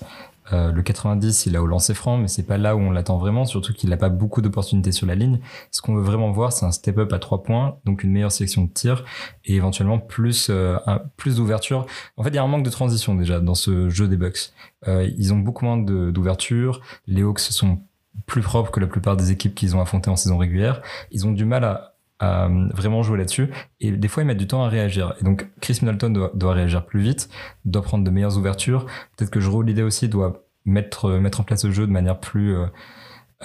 Euh, 0.54 0.72
le 0.72 0.82
90, 0.82 1.46
il 1.46 1.56
a 1.56 1.62
au 1.62 1.68
lancer 1.68 1.94
franc, 1.94 2.18
mais 2.18 2.28
c'est 2.28 2.44
pas 2.44 2.58
là 2.58 2.76
où 2.76 2.80
on 2.80 2.92
l'attend 2.92 3.18
vraiment, 3.18 3.46
surtout 3.46 3.74
qu'il 3.74 3.90
n'a 3.90 3.98
pas 3.98 4.10
beaucoup 4.10 4.42
d'opportunités 4.42 4.92
sur 4.92 5.08
la 5.08 5.16
ligne. 5.16 5.40
Ce 5.72 5.82
qu'on 5.82 5.96
veut 5.96 6.04
vraiment 6.04 6.32
voir, 6.32 6.52
c'est 6.52 6.66
un 6.66 6.72
step-up 6.72 7.12
à 7.14 7.20
trois 7.20 7.44
points, 7.44 7.78
donc 7.86 8.04
une 8.04 8.12
meilleure 8.12 8.32
sélection 8.32 8.64
de 8.64 8.70
tir 8.70 9.04
et 9.46 9.56
éventuellement 9.56 10.00
plus 10.00 10.48
euh, 10.50 10.78
plus 11.18 11.38
d'ouverture. 11.38 11.86
En 12.18 12.24
fait, 12.24 12.30
il 12.30 12.36
y 12.36 12.40
a 12.40 12.44
un 12.44 12.48
manque 12.48 12.64
de 12.64 12.70
transition 12.70 13.16
déjà 13.16 13.40
dans 13.40 13.56
ce 13.56 13.90
jeu 13.90 14.08
des 14.08 14.18
Bucks. 14.18 14.52
Euh, 14.88 15.10
ils 15.18 15.34
ont 15.34 15.40
beaucoup 15.40 15.66
moins 15.66 15.78
d'ouverture. 15.78 16.82
Les 17.08 17.24
Hawks 17.24 17.40
sont 17.40 17.80
plus 18.26 18.42
propres 18.42 18.72
que 18.72 18.80
la 18.80 18.88
plupart 18.88 19.18
des 19.18 19.32
équipes 19.32 19.56
qu'ils 19.56 19.76
ont 19.76 19.82
affrontées 19.82 20.10
en 20.10 20.16
saison 20.16 20.38
régulière. 20.38 20.82
Ils 21.12 21.26
ont 21.28 21.32
du 21.32 21.46
mal 21.46 21.64
à, 21.64 21.89
à 22.20 22.50
vraiment 22.74 23.02
jouer 23.02 23.18
là-dessus. 23.18 23.50
Et 23.80 23.92
des 23.92 24.08
fois, 24.08 24.24
ils 24.24 24.26
mettent 24.26 24.38
du 24.38 24.48
temps 24.48 24.64
à 24.64 24.70
réagir. 24.70 25.14
Et 25.22 25.24
donc, 25.24 25.50
Chris 25.62 25.80
Middleton 25.82 26.10
doit, 26.10 26.32
doit 26.34 26.54
réagir 26.54 26.86
plus 26.86 27.02
vite, 27.02 27.30
doit 27.66 27.82
prendre 27.82 28.04
de 28.04 28.10
meilleures 28.10 28.38
ouvertures. 28.38 28.86
Peut-être 29.16 29.32
que 29.32 29.40
Jero 29.40 29.62
l'idée 29.62 29.84
aussi 29.84 30.10
doit 30.10 30.44
mettre, 30.66 31.12
mettre 31.12 31.40
en 31.42 31.44
place 31.44 31.66
le 31.66 31.72
jeu 31.72 31.88
de 31.88 31.92
manière 31.92 32.20
plus... 32.20 32.56
Euh, 32.56 32.66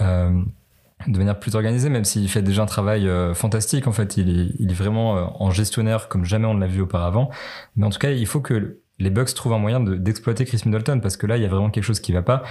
euh, 0.01 0.41
de 1.07 1.17
manière 1.17 1.37
plus 1.37 1.55
organisée, 1.55 1.89
même 1.89 2.05
s'il 2.05 2.27
fait 2.29 2.41
déjà 2.41 2.63
un 2.63 2.65
travail 2.65 3.07
euh, 3.07 3.33
fantastique. 3.33 3.85
En 3.85 3.91
fait, 3.91 4.17
il 4.17 4.29
est, 4.29 4.55
il 4.59 4.71
est 4.71 4.75
vraiment 4.75 5.41
en 5.43 5.51
gestionnaire 5.51 6.07
comme 6.07 6.23
jamais 6.23 6.47
on 6.47 6.53
ne 6.53 6.61
l'a 6.61 6.67
vu 6.67 6.81
auparavant. 6.81 7.29
Mais 7.75 7.85
en 7.85 7.89
tout 7.89 7.99
cas, 7.99 8.11
il 8.11 8.25
faut 8.25 8.39
que 8.39 8.79
les 8.99 9.09
Bucks 9.09 9.33
trouvent 9.33 9.53
un 9.53 9.59
moyen 9.59 9.79
d'exploiter 9.79 10.45
Chris 10.45 10.61
Middleton 10.65 10.99
parce 10.99 11.17
que 11.17 11.27
là, 11.27 11.37
il 11.37 11.43
y 11.43 11.45
a 11.45 11.49
vraiment 11.49 11.69
quelque 11.69 11.83
chose 11.83 11.99
qui 11.99 12.11
va 12.11 12.21
pas. 12.21 12.43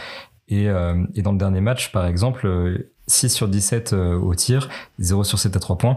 Et, 0.49 0.67
et 1.15 1.23
dans 1.23 1.33
le 1.33 1.39
dernier 1.39 1.63
match, 1.63 1.91
par 1.91 2.05
exemple, 2.05 2.87
6 3.07 3.31
sur 3.31 3.49
17 3.49 3.95
au 3.95 4.35
tir, 4.35 4.69
0 4.99 5.25
sur 5.25 5.39
7 5.39 5.57
à 5.57 5.59
3 5.59 5.79
points 5.79 5.97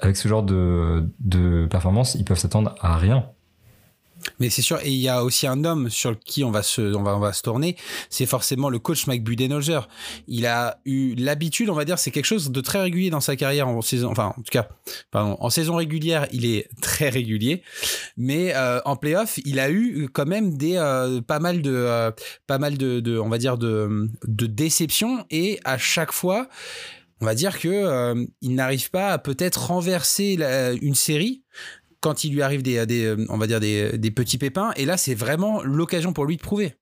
avec 0.00 0.16
ce 0.16 0.28
genre 0.28 0.42
de, 0.42 1.10
de 1.20 1.66
performance, 1.66 2.14
ils 2.14 2.24
peuvent 2.24 2.38
s'attendre 2.38 2.74
à 2.80 2.96
rien. 2.96 3.26
Mais 4.38 4.50
c'est 4.50 4.62
sûr, 4.62 4.78
et 4.82 4.90
il 4.90 4.98
y 4.98 5.08
a 5.08 5.24
aussi 5.24 5.46
un 5.46 5.64
homme 5.64 5.90
sur 5.90 6.18
qui 6.18 6.44
on 6.44 6.50
va 6.50 6.62
se, 6.62 6.94
on 6.94 7.02
va, 7.02 7.16
on 7.16 7.20
va 7.20 7.32
se 7.32 7.42
tourner, 7.42 7.76
c'est 8.10 8.26
forcément 8.26 8.68
le 8.68 8.78
coach 8.78 9.06
Mike 9.06 9.24
Budenholzer. 9.24 9.88
Il 10.26 10.46
a 10.46 10.80
eu 10.84 11.14
l'habitude, 11.14 11.70
on 11.70 11.74
va 11.74 11.84
dire, 11.84 11.98
c'est 11.98 12.10
quelque 12.10 12.24
chose 12.24 12.50
de 12.50 12.60
très 12.60 12.80
régulier 12.80 13.10
dans 13.10 13.20
sa 13.20 13.36
carrière 13.36 13.68
en 13.68 13.80
saison, 13.82 14.10
enfin, 14.10 14.34
en 14.36 14.42
tout 14.42 14.50
cas, 14.50 14.68
pardon, 15.10 15.36
en 15.40 15.50
saison 15.50 15.76
régulière, 15.76 16.26
il 16.32 16.46
est 16.46 16.68
très 16.80 17.08
régulier, 17.08 17.62
mais 18.16 18.54
euh, 18.54 18.80
en 18.84 18.96
playoff, 18.96 19.38
il 19.44 19.60
a 19.60 19.70
eu 19.70 20.08
quand 20.12 20.26
même 20.26 20.56
des, 20.56 20.76
euh, 20.76 21.20
pas 21.20 21.38
mal 21.38 21.62
de, 21.62 21.72
euh, 21.74 22.10
pas 22.46 22.58
mal 22.58 22.76
de, 22.76 23.18
on 23.18 23.28
va 23.28 23.38
dire, 23.38 23.58
de, 23.58 24.08
de 24.26 24.46
déceptions, 24.46 25.24
et 25.30 25.60
à 25.64 25.78
chaque 25.78 26.12
fois, 26.12 26.48
on 27.20 27.26
va 27.26 27.34
dire 27.34 27.58
que 27.58 28.14
il 28.42 28.54
n'arrive 28.54 28.90
pas 28.90 29.10
à 29.10 29.18
peut-être 29.18 29.66
renverser 29.66 30.38
une 30.80 30.94
série 30.94 31.42
quand 32.00 32.24
il 32.24 32.32
lui 32.32 32.42
arrive 32.42 32.62
des, 32.62 32.86
des 32.86 33.16
on 33.28 33.38
va 33.38 33.46
dire 33.46 33.60
des, 33.60 33.98
des 33.98 34.10
petits 34.10 34.38
pépins 34.38 34.72
et 34.76 34.84
là 34.84 34.96
c'est 34.96 35.14
vraiment 35.14 35.62
l'occasion 35.62 36.12
pour 36.12 36.26
lui 36.26 36.36
de 36.36 36.42
prouver 36.42 36.74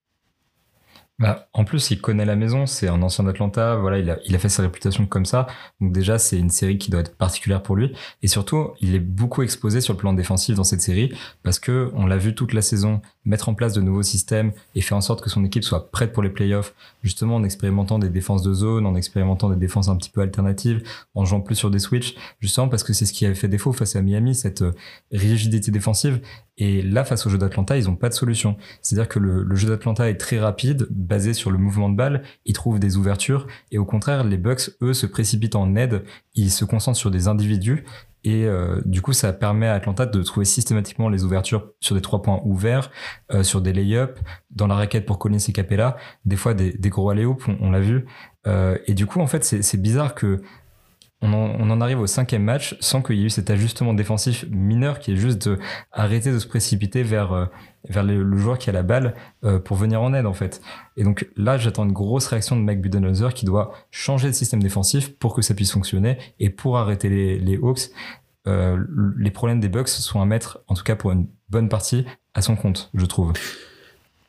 bah, 1.19 1.49
en 1.55 1.65
plus, 1.65 1.91
il 1.91 2.01
connaît 2.01 2.27
la 2.27 2.37
maison, 2.37 2.67
c'est 2.67 2.89
un 2.89 3.01
ancien 3.01 3.25
d'Atlanta, 3.25 3.77
voilà, 3.77 3.99
il 3.99 4.11
a, 4.11 4.19
il 4.27 4.35
a 4.35 4.39
fait 4.39 4.51
sa 4.51 4.63
réputation 4.63 5.07
comme 5.07 5.25
ça. 5.25 5.47
Donc 5.81 5.93
déjà, 5.93 6.19
c'est 6.19 6.39
une 6.39 6.51
série 6.51 6.77
qui 6.77 6.91
doit 6.91 7.01
être 7.01 7.17
particulière 7.17 7.63
pour 7.63 7.75
lui. 7.75 7.95
Et 8.23 8.29
surtout, 8.29 8.73
il 8.83 8.95
est 8.95 9.01
beaucoup 9.01 9.43
exposé 9.43 9.81
sur 9.81 9.95
le 9.95 9.99
plan 9.99 10.13
défensif 10.13 10.57
dans 10.57 10.65
cette 10.65 10.83
série 10.83 11.15
parce 11.43 11.59
que 11.59 11.91
on 11.95 12.07
l'a 12.07 12.19
vu 12.19 12.35
toute 12.35 12.53
la 12.53 12.61
saison 12.61 13.01
mettre 13.27 13.49
en 13.49 13.55
place 13.55 13.75
de 13.75 13.83
nouveaux 13.83 14.03
systèmes 14.03 14.53
et 14.75 14.81
faire 14.81 14.97
en 14.97 15.03
sorte 15.03 15.23
que 15.23 15.29
son 15.29 15.45
équipe 15.45 15.65
soit 15.65 15.91
prête 15.91 16.13
pour 16.13 16.23
les 16.23 16.31
playoffs, 16.31 16.75
justement 17.03 17.37
en 17.37 17.45
expérimentant 17.45 17.99
des 17.99 18.09
défenses 18.09 18.43
de 18.43 18.55
zone, 18.55 18.87
en 18.87 18.95
expérimentant 18.95 19.51
des 19.51 19.57
défenses 19.57 19.89
un 19.89 19.97
petit 19.97 20.11
peu 20.11 20.23
alternatives, 20.23 20.83
en 21.15 21.25
jouant 21.25 21.41
plus 21.41 21.57
sur 21.57 21.71
des 21.71 21.79
switches, 21.79 22.15
justement 22.41 22.69
parce 22.69 22.85
que 22.85 22.93
c'est 22.93 23.05
ce 23.05 23.13
qui 23.13 23.27
avait 23.27 23.35
fait 23.35 23.49
défaut 23.49 23.73
face 23.73 23.97
à 23.97 24.03
Miami, 24.03 24.35
cette 24.35 24.63
euh, 24.63 24.73
rigidité 25.13 25.71
défensive. 25.71 26.21
Et 26.59 26.81
là, 26.81 27.05
face 27.05 27.27
au 27.27 27.31
jeu 27.31 27.37
d'Atlanta, 27.37 27.77
ils 27.77 27.85
n'ont 27.85 27.97
pas 27.97 28.09
de 28.09 28.15
solution. 28.15 28.57
C'est-à-dire 28.81 29.09
que 29.09 29.19
le, 29.19 29.55
jeu 29.57 29.69
d'Atlanta 29.69 30.09
est 30.09 30.17
très 30.17 30.39
rapide, 30.39 30.87
basé 30.91 31.35
sur 31.35 31.51
le 31.51 31.59
mouvement 31.59 31.91
de 31.91 31.97
balle, 31.97 32.23
ils 32.47 32.55
trouvent 32.55 32.79
des 32.79 32.97
ouvertures, 32.97 33.47
et 33.73 33.79
au 33.79 33.85
contraire, 33.85 34.25
les 34.25 34.39
Bucks, 34.39 34.71
eux, 34.81 34.95
se 34.95 35.07
précipitent 35.07 35.57
en 35.57 35.77
aide, 35.77 36.05
ils 36.35 36.51
se 36.51 36.65
concentrent 36.65 36.99
sur 36.99 37.11
des 37.11 37.29
individus, 37.29 37.85
et 38.27 38.45
euh, 38.45 38.81
du 38.85 39.03
coup, 39.03 39.13
ça 39.13 39.33
permet 39.33 39.69
à 39.69 39.75
Atlanta 39.75 40.05
de 40.05 40.21
trouver 40.21 40.45
systématiquement 40.45 41.09
les 41.09 41.23
ouvertures 41.23 41.71
sur 41.79 41.95
des 41.95 42.01
trois 42.01 42.23
points 42.23 42.41
ouverts, 42.45 42.91
euh, 43.33 43.45
sur 43.45 43.61
des 43.61 43.73
lay-ups, 43.73 44.21
dans 44.51 44.67
la 44.67 44.75
raquette 44.75 45.07
pour 45.07 45.21
Collins 45.21 45.39
et 45.49 45.53
Capella, 45.53 45.97
des 46.25 46.35
fois 46.35 46.53
des, 46.53 46.73
des 46.73 46.89
gros 46.89 47.09
alley 47.09 47.25
on, 47.25 47.37
on 47.61 47.71
l'a 47.71 47.79
vu. 47.79 48.05
Euh, 48.49 48.79
et 48.89 48.95
du 48.95 49.07
coup, 49.07 49.21
en 49.21 49.29
fait, 49.29 49.45
c'est 49.45 49.81
bizarre 49.81 50.17
que 50.17 50.43
on 51.23 51.71
en, 51.71 51.81
arrive 51.81 52.01
au 52.01 52.07
cinquième 52.07 52.43
match 52.43 52.77
sans 52.81 53.03
qu'il 53.03 53.17
y 53.17 53.23
ait 53.23 53.27
eu 53.27 53.31
cet 53.31 53.49
ajustement 53.51 53.95
défensif 53.95 54.45
mineur 54.51 54.99
qui 54.99 55.13
est 55.13 55.17
juste 55.17 55.49
de 55.49 55.59
arrêter 55.91 56.31
de 56.31 56.39
se 56.39 56.47
précipiter 56.47 57.03
vers, 57.03 57.33
euh, 57.33 57.47
vers 57.89 58.05
le, 58.05 58.37
joueur 58.37 58.59
qui 58.59 58.69
a 58.69 58.73
la 58.73 58.83
balle 58.83 59.15
euh, 59.43 59.59
pour 59.59 59.77
venir 59.77 60.03
en 60.03 60.13
aide 60.13 60.27
en 60.27 60.35
fait. 60.35 60.61
Et 60.97 61.05
donc 61.05 61.27
là, 61.37 61.57
j'attends 61.57 61.85
une 61.85 61.93
grosse 61.93 62.27
réaction 62.27 62.57
de 62.57 62.61
Mike 62.61 62.83
Budenholzer 62.83 63.33
qui 63.33 63.47
doit 63.47 63.73
changer 63.91 64.29
de 64.29 64.35
système 64.35 64.63
défensif 64.63 65.17
pour 65.19 65.35
que 65.35 65.43
ça 65.43 65.55
puisse 65.55 65.73
fonctionner 65.73 66.19
et 66.39 66.51
pour 66.51 66.77
arrêter 66.77 67.09
les, 67.09 67.39
les 67.39 67.57
Hawks. 67.57 67.91
Euh, 68.47 68.85
les 69.17 69.31
problèmes 69.31 69.59
des 69.59 69.69
Bucks 69.69 69.89
sont 69.89 70.21
à 70.21 70.25
mettre, 70.27 70.61
en 70.69 70.75
tout 70.75 70.85
cas 70.85 70.97
pour 70.97 71.13
une 71.13 71.27
bonne 71.49 71.69
partie, 71.69 72.05
à 72.35 72.43
son 72.43 72.57
compte, 72.57 72.91
je 72.95 73.07
trouve. 73.07 73.33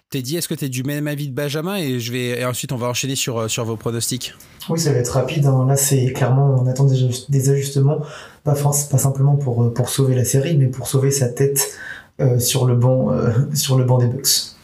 Teddy, 0.10 0.38
est-ce 0.38 0.48
que 0.48 0.56
tu 0.56 0.66
es 0.66 0.70
du 0.70 0.84
même 0.84 1.06
avis 1.08 1.28
de 1.28 1.34
Benjamin 1.34 1.76
et 1.76 2.00
je 2.00 2.14
vais 2.14 2.40
et 2.40 2.46
ensuite 2.46 2.72
on 2.72 2.78
va 2.78 2.88
enchaîner 2.88 3.16
sur, 3.16 3.40
euh, 3.40 3.48
sur 3.50 3.66
vos 3.66 3.76
pronostics 3.76 4.34
Oui, 4.70 4.80
ça 4.80 4.94
va 4.94 5.00
être 5.00 5.10
rapide. 5.10 5.46
Hein. 5.46 5.66
Là, 5.68 5.76
c'est 5.76 6.14
clairement, 6.14 6.56
on 6.58 6.66
attend 6.66 6.86
des, 6.86 7.50
ajustements, 7.50 8.00
pas, 8.46 8.54
pas 8.54 8.98
simplement 8.98 9.36
pour, 9.36 9.66
euh, 9.66 9.74
pour 9.74 9.90
sauver 9.90 10.16
la 10.16 10.24
série, 10.24 10.56
mais 10.56 10.68
pour 10.68 10.88
sauver 10.88 11.12
sa 11.12 11.28
tête 11.28 11.78
euh, 12.22 12.40
sur, 12.40 12.66
le 12.66 12.76
banc, 12.76 13.12
sur 13.54 13.78
le 13.78 13.84
banc 13.84 13.98
des 13.98 14.08
Bucks. 14.08 14.56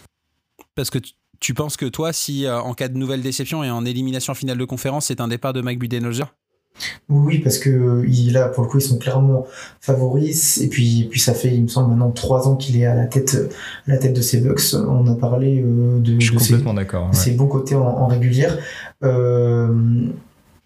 Parce 0.75 0.89
que 0.89 0.99
tu, 1.41 1.53
penses 1.53 1.75
que 1.75 1.87
toi, 1.87 2.13
si 2.13 2.47
en 2.49 2.73
cas 2.73 2.87
de 2.87 2.97
nouvelle 2.97 3.21
déception 3.21 3.65
et 3.65 3.69
en 3.69 3.83
élimination 3.85 4.33
finale 4.33 4.57
de 4.57 4.65
conférence, 4.65 5.07
c'est 5.07 5.19
un 5.19 5.27
départ 5.27 5.51
de 5.51 5.61
Mike 5.61 5.77
Budenholzer? 5.77 6.33
Oui, 7.09 7.39
parce 7.39 7.59
que 7.59 8.03
il 8.07 8.35
a 8.37 8.47
pour 8.47 8.63
le 8.63 8.69
coup 8.69 8.79
ils 8.79 8.81
sont 8.81 8.97
clairement 8.97 9.45
favoris 9.79 10.59
et 10.59 10.69
puis 10.69 11.07
puis 11.09 11.19
ça 11.19 11.33
fait 11.33 11.53
il 11.53 11.63
me 11.63 11.67
semble 11.67 11.89
maintenant 11.89 12.11
trois 12.11 12.47
ans 12.47 12.55
qu'il 12.55 12.77
est 12.77 12.85
à 12.85 12.95
la 12.95 13.05
tête 13.05 13.37
la 13.87 13.97
tête 13.97 14.13
de 14.13 14.21
ses 14.21 14.39
Bucks. 14.41 14.73
On 14.73 15.07
a 15.07 15.15
parlé 15.15 15.61
euh, 15.63 15.99
de, 15.99 16.19
Je 16.19 16.25
suis 16.25 16.35
complètement. 16.35 17.11
Ses 17.13 17.31
bons 17.31 17.47
côtés 17.47 17.75
en, 17.75 18.07
régulière. 18.07 18.57
Euh, 19.03 20.07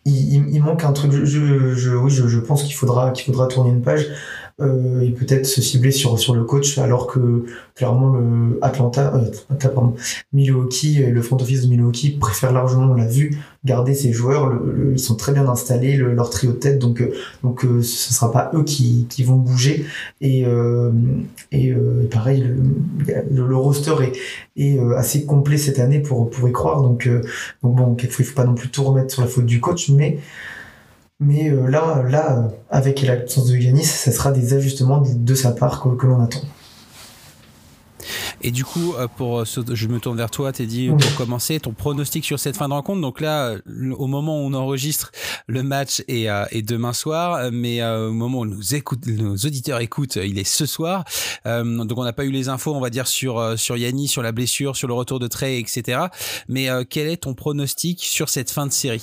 il, 0.05 0.49
il, 0.49 0.63
manque 0.63 0.85
un 0.85 0.93
truc. 0.93 1.11
Je, 1.11 1.25
je, 1.25 1.95
oui, 1.95 2.09
je, 2.09 2.27
je 2.27 2.39
pense 2.39 2.63
qu'il 2.63 2.73
faudra 2.73 3.11
qu'il 3.11 3.25
faudra 3.25 3.47
tourner 3.47 3.71
une 3.71 3.81
page. 3.81 4.07
Euh, 4.59 5.01
et 5.01 5.11
peut-être 5.11 5.45
se 5.45 5.61
cibler 5.61 5.91
sur, 5.91 6.17
sur 6.17 6.33
le 6.33 6.43
coach, 6.43 6.79
alors 6.79 7.05
que 7.05 7.45
clairement 7.75 8.09
le 8.09 8.57
Atlanta, 8.63 9.13
euh, 9.15 9.29
Atlanta 9.51 9.69
pardon, 9.69 9.95
Milwaukee, 10.33 10.97
le 10.97 11.21
front 11.21 11.37
office 11.37 11.61
de 11.61 11.67
Milwaukee 11.67 12.17
préfère 12.17 12.51
largement, 12.51 12.91
on 12.91 12.95
l'a 12.95 13.05
vu, 13.05 13.37
garder 13.65 13.93
ses 13.93 14.11
joueurs. 14.11 14.47
Le, 14.47 14.93
ils 14.93 14.99
sont 14.99 15.15
très 15.15 15.31
bien 15.31 15.47
installés, 15.47 15.95
leur 15.97 16.31
trio 16.31 16.53
de 16.53 16.57
tête, 16.57 16.79
donc 16.79 17.07
donc 17.43 17.61
ce 17.61 18.13
sera 18.13 18.31
pas 18.31 18.49
eux 18.55 18.63
qui, 18.63 19.05
qui 19.09 19.23
vont 19.23 19.35
bouger. 19.35 19.85
Et, 20.21 20.45
et, 21.51 21.75
pareil, 22.09 22.43
le, 22.43 23.45
le, 23.45 23.55
roster 23.55 23.93
est, 24.01 24.13
est 24.59 24.79
assez 24.95 25.25
complet 25.25 25.57
cette 25.57 25.77
année 25.77 25.99
pour 25.99 26.31
pour 26.31 26.49
y 26.49 26.51
croire. 26.51 26.81
Donc 26.81 27.07
donc 27.61 27.75
bon, 27.75 27.95
il 28.01 28.09
faut 28.09 28.35
pas 28.35 28.43
non 28.43 28.55
plus 28.55 28.69
tout 28.69 28.83
remettre 28.83 29.13
sur 29.13 29.21
la 29.21 29.27
faute 29.27 29.45
du 29.45 29.59
coach, 29.59 29.89
mais 29.89 30.17
mais 31.19 31.49
euh, 31.49 31.67
là, 31.67 32.03
là, 32.07 32.47
avec 32.69 33.01
l'absence 33.01 33.47
de 33.47 33.57
Yanis, 33.57 33.85
ça 33.85 34.11
sera 34.11 34.31
des 34.31 34.53
ajustements 34.53 35.01
de, 35.01 35.35
sa 35.35 35.51
part 35.51 35.81
que, 35.81 36.05
l'on 36.05 36.21
attend. 36.21 36.41
Et 38.41 38.51
du 38.51 38.63
coup, 38.63 38.93
euh, 38.93 39.07
pour 39.07 39.43
je 39.43 39.87
me 39.87 39.99
tourne 39.99 40.15
vers 40.15 40.29
toi, 40.29 40.51
Teddy, 40.51 40.89
pour 40.89 41.15
commencer, 41.15 41.59
ton 41.59 41.71
pronostic 41.71 42.23
sur 42.23 42.37
cette 42.37 42.55
fin 42.55 42.67
de 42.67 42.73
rencontre. 42.73 43.01
Donc 43.01 43.19
là, 43.19 43.55
au 43.97 44.05
moment 44.05 44.39
où 44.39 44.45
on 44.45 44.53
enregistre, 44.53 45.11
le 45.47 45.63
match 45.63 46.03
est, 46.07 46.61
demain 46.61 46.93
soir, 46.93 47.49
mais 47.51 47.81
euh, 47.81 48.09
au 48.09 48.13
moment 48.13 48.41
où 48.41 48.45
nous 48.45 48.75
écoute, 48.75 49.07
nos 49.07 49.35
auditeurs 49.37 49.79
écoutent, 49.79 50.17
il 50.17 50.37
est 50.37 50.47
ce 50.47 50.67
soir. 50.67 51.03
donc 51.45 51.97
on 51.97 52.03
n'a 52.03 52.13
pas 52.13 52.25
eu 52.25 52.31
les 52.31 52.47
infos, 52.47 52.75
on 52.75 52.79
va 52.79 52.91
dire 52.91 53.07
sur 53.07 53.57
sur 53.57 53.75
Yannis, 53.75 54.07
sur 54.07 54.21
la 54.21 54.31
blessure, 54.31 54.75
sur 54.75 54.87
le 54.87 54.93
retour 54.93 55.17
de 55.17 55.25
Trey, 55.25 55.59
etc. 55.59 55.99
Mais 56.47 56.69
quel 56.87 57.07
est 57.07 57.23
ton 57.23 57.33
pronostic 57.33 58.03
sur 58.03 58.29
cette 58.29 58.51
fin 58.51 58.67
de 58.67 58.71
série? 58.71 59.01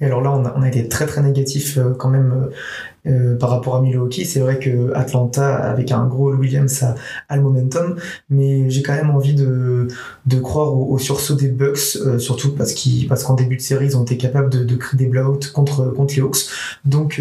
Et 0.00 0.06
alors 0.06 0.22
là, 0.22 0.32
on 0.32 0.62
a, 0.62 0.68
été 0.68 0.88
très 0.88 1.06
très 1.06 1.22
négatif 1.22 1.76
euh, 1.76 1.92
quand 1.92 2.08
même 2.08 2.50
euh, 3.06 3.10
euh, 3.10 3.38
par 3.38 3.50
rapport 3.50 3.76
à 3.76 3.82
Milwaukee. 3.82 4.24
C'est 4.24 4.40
vrai 4.40 4.58
que 4.58 4.92
Atlanta, 4.94 5.56
avec 5.56 5.92
un 5.92 6.06
gros 6.06 6.32
Williams, 6.32 6.82
a, 6.82 6.94
a 7.28 7.36
le 7.36 7.42
momentum, 7.42 7.96
mais 8.30 8.70
j'ai 8.70 8.82
quand 8.82 8.94
même 8.94 9.10
envie 9.10 9.34
de, 9.34 9.88
de 10.24 10.40
croire 10.40 10.74
au, 10.74 10.98
sursaut 10.98 11.34
des 11.34 11.48
Bucks, 11.48 11.98
surtout 12.18 12.54
parce 12.54 12.74
qu'en 12.74 13.08
parce 13.08 13.24
qu'en 13.24 13.34
début 13.34 13.56
de 13.56 13.62
série, 13.62 13.86
ils 13.86 13.96
ont 13.96 14.02
été 14.02 14.16
capables 14.16 14.48
de, 14.50 14.76
créer 14.76 14.98
des 14.98 15.06
blowouts 15.06 15.52
contre, 15.52 15.90
contre 15.90 16.14
les 16.14 16.22
Hawks. 16.22 16.48
Donc 16.84 17.20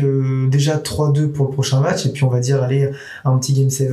déjà 0.50 0.78
3-2 0.78 1.28
pour 1.28 1.48
le 1.48 1.52
prochain 1.52 1.82
match, 1.82 2.06
et 2.06 2.12
puis 2.12 2.24
on 2.24 2.30
va 2.30 2.40
dire 2.40 2.64
aller 2.64 2.92
un 3.26 3.38
petit 3.38 3.54
Game 3.54 3.70
7. 3.70 3.90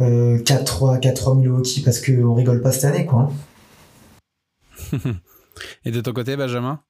4-3, 0.00 1.00
4-3 1.00 1.38
Milwaukee 1.40 1.82
parce 1.84 2.00
qu'on 2.00 2.32
rigole 2.34 2.60
pas 2.60 2.70
cette 2.70 2.84
année, 2.84 3.04
quoi. 3.04 3.32
Hein. 4.92 4.98
Et 5.84 5.90
de 5.90 6.00
ton 6.00 6.12
côté, 6.12 6.36
Benjamin? 6.36 6.80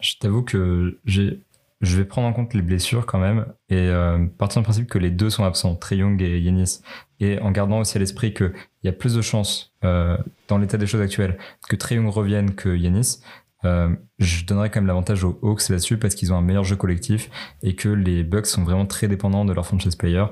Je 0.00 0.14
t'avoue 0.18 0.42
que 0.42 0.98
j'ai, 1.04 1.40
je 1.80 1.96
vais 1.96 2.04
prendre 2.04 2.28
en 2.28 2.32
compte 2.32 2.54
les 2.54 2.62
blessures 2.62 3.06
quand 3.06 3.18
même 3.18 3.46
et 3.68 3.76
euh, 3.76 4.26
partir 4.38 4.60
du 4.62 4.64
principe 4.64 4.88
que 4.88 4.98
les 4.98 5.10
deux 5.10 5.30
sont 5.30 5.44
absents, 5.44 5.74
Trey 5.76 5.96
Young 5.96 6.20
et 6.22 6.40
Yanis, 6.40 6.80
et 7.20 7.38
en 7.40 7.50
gardant 7.50 7.80
aussi 7.80 7.96
à 7.96 8.00
l'esprit 8.00 8.34
qu'il 8.34 8.52
y 8.84 8.88
a 8.88 8.92
plus 8.92 9.14
de 9.14 9.22
chances 9.22 9.74
euh, 9.84 10.16
dans 10.48 10.58
l'état 10.58 10.78
des 10.78 10.86
choses 10.86 11.00
actuelles 11.00 11.38
que 11.68 11.76
Trey 11.76 11.96
Young 11.96 12.08
revienne 12.08 12.54
que 12.54 12.74
Yanis. 12.76 13.20
Euh, 13.64 13.94
je 14.18 14.44
donnerais 14.44 14.70
quand 14.70 14.80
même 14.80 14.86
l'avantage 14.86 15.24
aux 15.24 15.38
Hawks 15.42 15.68
là-dessus 15.68 15.98
parce 15.98 16.14
qu'ils 16.14 16.32
ont 16.32 16.36
un 16.36 16.42
meilleur 16.42 16.64
jeu 16.64 16.76
collectif 16.76 17.28
et 17.62 17.74
que 17.74 17.88
les 17.88 18.22
Bucks 18.22 18.46
sont 18.46 18.62
vraiment 18.62 18.86
très 18.86 19.08
dépendants 19.08 19.44
de 19.44 19.52
leur 19.52 19.66
franchise 19.66 19.96
player. 19.96 20.24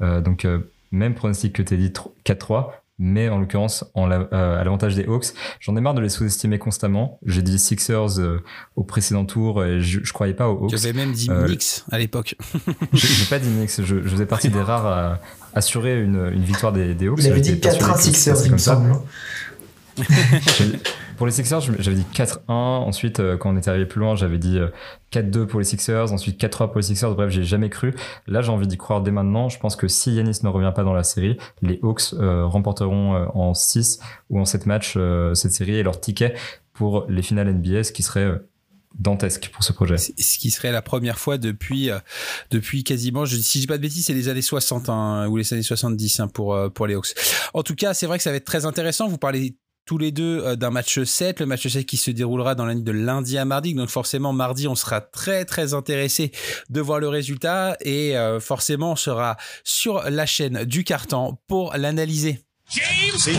Euh, 0.00 0.20
donc 0.20 0.44
euh, 0.44 0.60
même 0.90 1.14
pronostic 1.14 1.54
que 1.54 1.62
tu 1.62 1.76
dit 1.76 1.92
4-3, 2.24 2.70
mais 3.00 3.30
en 3.30 3.38
l'occurrence 3.38 3.84
euh, 3.96 4.60
à 4.60 4.62
l'avantage 4.62 4.94
des 4.94 5.06
Hawks. 5.06 5.28
J'en 5.58 5.74
ai 5.74 5.80
marre 5.80 5.94
de 5.94 6.02
les 6.02 6.10
sous-estimer 6.10 6.58
constamment. 6.58 7.18
J'ai 7.24 7.40
dit 7.40 7.58
Sixers 7.58 8.20
euh, 8.20 8.44
au 8.76 8.84
précédent 8.84 9.24
tour 9.24 9.64
et 9.64 9.80
je, 9.80 10.00
je 10.04 10.12
croyais 10.12 10.34
pas 10.34 10.50
aux 10.50 10.64
Hawks. 10.64 10.70
J'avais 10.70 10.92
même 10.92 11.12
dit 11.12 11.28
euh, 11.30 11.46
Knicks 11.46 11.82
à 11.90 11.98
l'époque. 11.98 12.36
J'ai 12.92 13.24
pas 13.24 13.38
dit 13.38 13.48
Knicks, 13.48 13.72
je, 13.78 14.02
je, 14.02 14.08
faisais 14.08 14.26
partie 14.26 14.50
des 14.50 14.60
rares 14.60 14.86
à 14.86 15.20
assurer 15.54 16.00
une, 16.00 16.30
une 16.32 16.44
victoire 16.44 16.72
des, 16.72 16.94
des 16.94 17.08
Hawks. 17.08 17.20
Il 17.22 17.32
avait 17.32 17.40
dit 17.40 17.58
4 17.58 17.98
Sixers, 17.98 18.44
il 18.44 18.52
me 18.52 18.58
semble. 18.58 18.92
Pour 21.20 21.26
les 21.26 21.34
Sixers, 21.34 21.60
j'avais 21.60 21.96
dit 21.96 22.06
4-1. 22.14 22.38
Ensuite, 22.48 23.20
euh, 23.20 23.36
quand 23.36 23.52
on 23.52 23.56
était 23.58 23.68
arrivé 23.68 23.84
plus 23.84 24.00
loin, 24.00 24.16
j'avais 24.16 24.38
dit 24.38 24.58
4-2 25.12 25.36
euh, 25.36 25.46
pour 25.46 25.60
les 25.60 25.66
Sixers. 25.66 26.14
Ensuite, 26.14 26.40
4-3 26.40 26.68
pour 26.68 26.76
les 26.76 26.82
Sixers. 26.82 27.14
Bref, 27.14 27.28
j'ai 27.28 27.44
jamais 27.44 27.68
cru. 27.68 27.94
Là, 28.26 28.40
j'ai 28.40 28.48
envie 28.48 28.66
d'y 28.66 28.78
croire 28.78 29.02
dès 29.02 29.10
maintenant. 29.10 29.50
Je 29.50 29.58
pense 29.58 29.76
que 29.76 29.86
si 29.86 30.14
Yanis 30.14 30.38
ne 30.42 30.48
revient 30.48 30.72
pas 30.74 30.82
dans 30.82 30.94
la 30.94 31.02
série, 31.02 31.36
les 31.60 31.78
Hawks 31.82 32.14
euh, 32.14 32.46
remporteront 32.46 33.28
en 33.34 33.52
6 33.52 34.00
ou 34.30 34.40
en 34.40 34.46
7 34.46 34.64
matchs 34.64 34.96
cette 35.34 35.52
série 35.52 35.74
et 35.74 35.82
leur 35.82 36.00
ticket 36.00 36.32
pour 36.72 37.04
les 37.10 37.20
finales 37.20 37.52
NBA, 37.52 37.84
ce 37.84 37.92
qui 37.92 38.02
serait 38.02 38.40
dantesque 38.98 39.50
pour 39.52 39.62
ce 39.62 39.74
projet. 39.74 39.98
Ce 39.98 40.38
qui 40.38 40.50
serait 40.50 40.72
la 40.72 40.80
première 40.80 41.18
fois 41.18 41.36
depuis 41.36 41.90
depuis 42.50 42.82
quasiment, 42.82 43.26
si 43.26 43.58
je 43.58 43.58
dis 43.58 43.66
pas 43.66 43.76
de 43.76 43.82
bêtises, 43.82 44.06
c'est 44.06 44.14
les 44.14 44.28
années 44.30 44.40
60 44.40 44.88
hein, 44.88 45.26
ou 45.28 45.36
les 45.36 45.52
années 45.52 45.62
70 45.62 46.20
hein, 46.20 46.28
pour 46.28 46.56
pour 46.72 46.86
les 46.86 46.94
Hawks. 46.94 47.12
En 47.52 47.62
tout 47.62 47.74
cas, 47.74 47.92
c'est 47.92 48.06
vrai 48.06 48.16
que 48.16 48.24
ça 48.24 48.30
va 48.30 48.36
être 48.36 48.46
très 48.46 48.64
intéressant. 48.64 49.06
Vous 49.06 49.18
parlez 49.18 49.54
tous 49.84 49.98
les 49.98 50.12
deux 50.12 50.40
euh, 50.44 50.56
d'un 50.56 50.70
match 50.70 51.02
7, 51.02 51.40
le 51.40 51.46
match 51.46 51.66
7 51.66 51.84
qui 51.86 51.96
se 51.96 52.10
déroulera 52.10 52.54
dans 52.54 52.64
la 52.64 52.74
nuit 52.74 52.82
de 52.82 52.92
lundi 52.92 53.38
à 53.38 53.44
mardi. 53.44 53.74
Donc 53.74 53.88
forcément, 53.88 54.32
mardi, 54.32 54.68
on 54.68 54.74
sera 54.74 55.00
très 55.00 55.44
très 55.44 55.74
intéressé 55.74 56.32
de 56.68 56.80
voir 56.80 57.00
le 57.00 57.08
résultat 57.08 57.76
et 57.80 58.16
euh, 58.16 58.40
forcément, 58.40 58.92
on 58.92 58.96
sera 58.96 59.36
sur 59.64 60.02
la 60.08 60.26
chaîne 60.26 60.64
du 60.64 60.84
carton 60.84 61.38
pour 61.46 61.74
l'analyser. 61.76 62.40
James, 62.70 63.34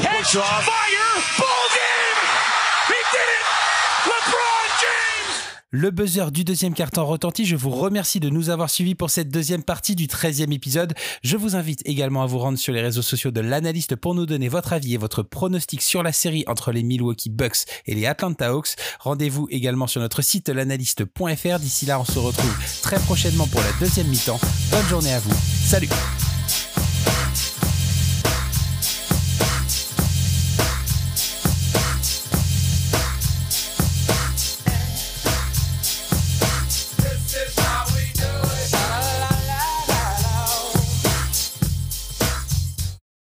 Le 5.74 5.90
buzzer 5.90 6.32
du 6.34 6.44
deuxième 6.44 6.74
carton 6.74 7.06
retentit. 7.06 7.46
Je 7.46 7.56
vous 7.56 7.70
remercie 7.70 8.20
de 8.20 8.28
nous 8.28 8.50
avoir 8.50 8.70
suivis 8.70 8.94
pour 8.94 9.10
cette 9.10 9.30
deuxième 9.30 9.64
partie 9.64 9.96
du 9.96 10.08
13e 10.08 10.52
épisode. 10.54 10.94
Je 11.24 11.38
vous 11.38 11.56
invite 11.56 11.82
également 11.86 12.24
à 12.24 12.26
vous 12.26 12.40
rendre 12.40 12.58
sur 12.58 12.74
les 12.74 12.82
réseaux 12.82 13.02
sociaux 13.02 13.32
de 13.32 13.40
l'analyste 13.40 13.96
pour 13.96 14.14
nous 14.14 14.26
donner 14.26 14.50
votre 14.50 14.74
avis 14.74 14.96
et 14.96 14.98
votre 14.98 15.24
pronostic 15.24 15.82
sur 15.82 16.04
la 16.04 16.12
série 16.12 16.44
entre 16.46 16.74
les 16.74 16.84
Milwaukee 16.84 17.30
Bucks 17.30 17.60
et 17.86 17.96
les 17.96 18.06
Atlanta 18.06 18.52
Hawks. 18.52 18.76
Rendez-vous 19.00 19.48
également 19.50 19.88
sur 19.88 20.02
notre 20.02 20.22
site 20.22 20.50
l'analyste.fr. 20.50 21.60
D'ici 21.60 21.86
là, 21.86 22.02
on 22.02 22.06
se 22.06 22.20
retrouve 22.20 22.54
très 22.82 23.00
prochainement 23.00 23.48
pour 23.48 23.62
la 23.62 23.72
deuxième 23.80 24.08
mi-temps. 24.08 24.42
Bonne 24.72 24.88
journée 24.88 25.14
à 25.14 25.22
vous. 25.22 25.34
Salut 25.64 25.88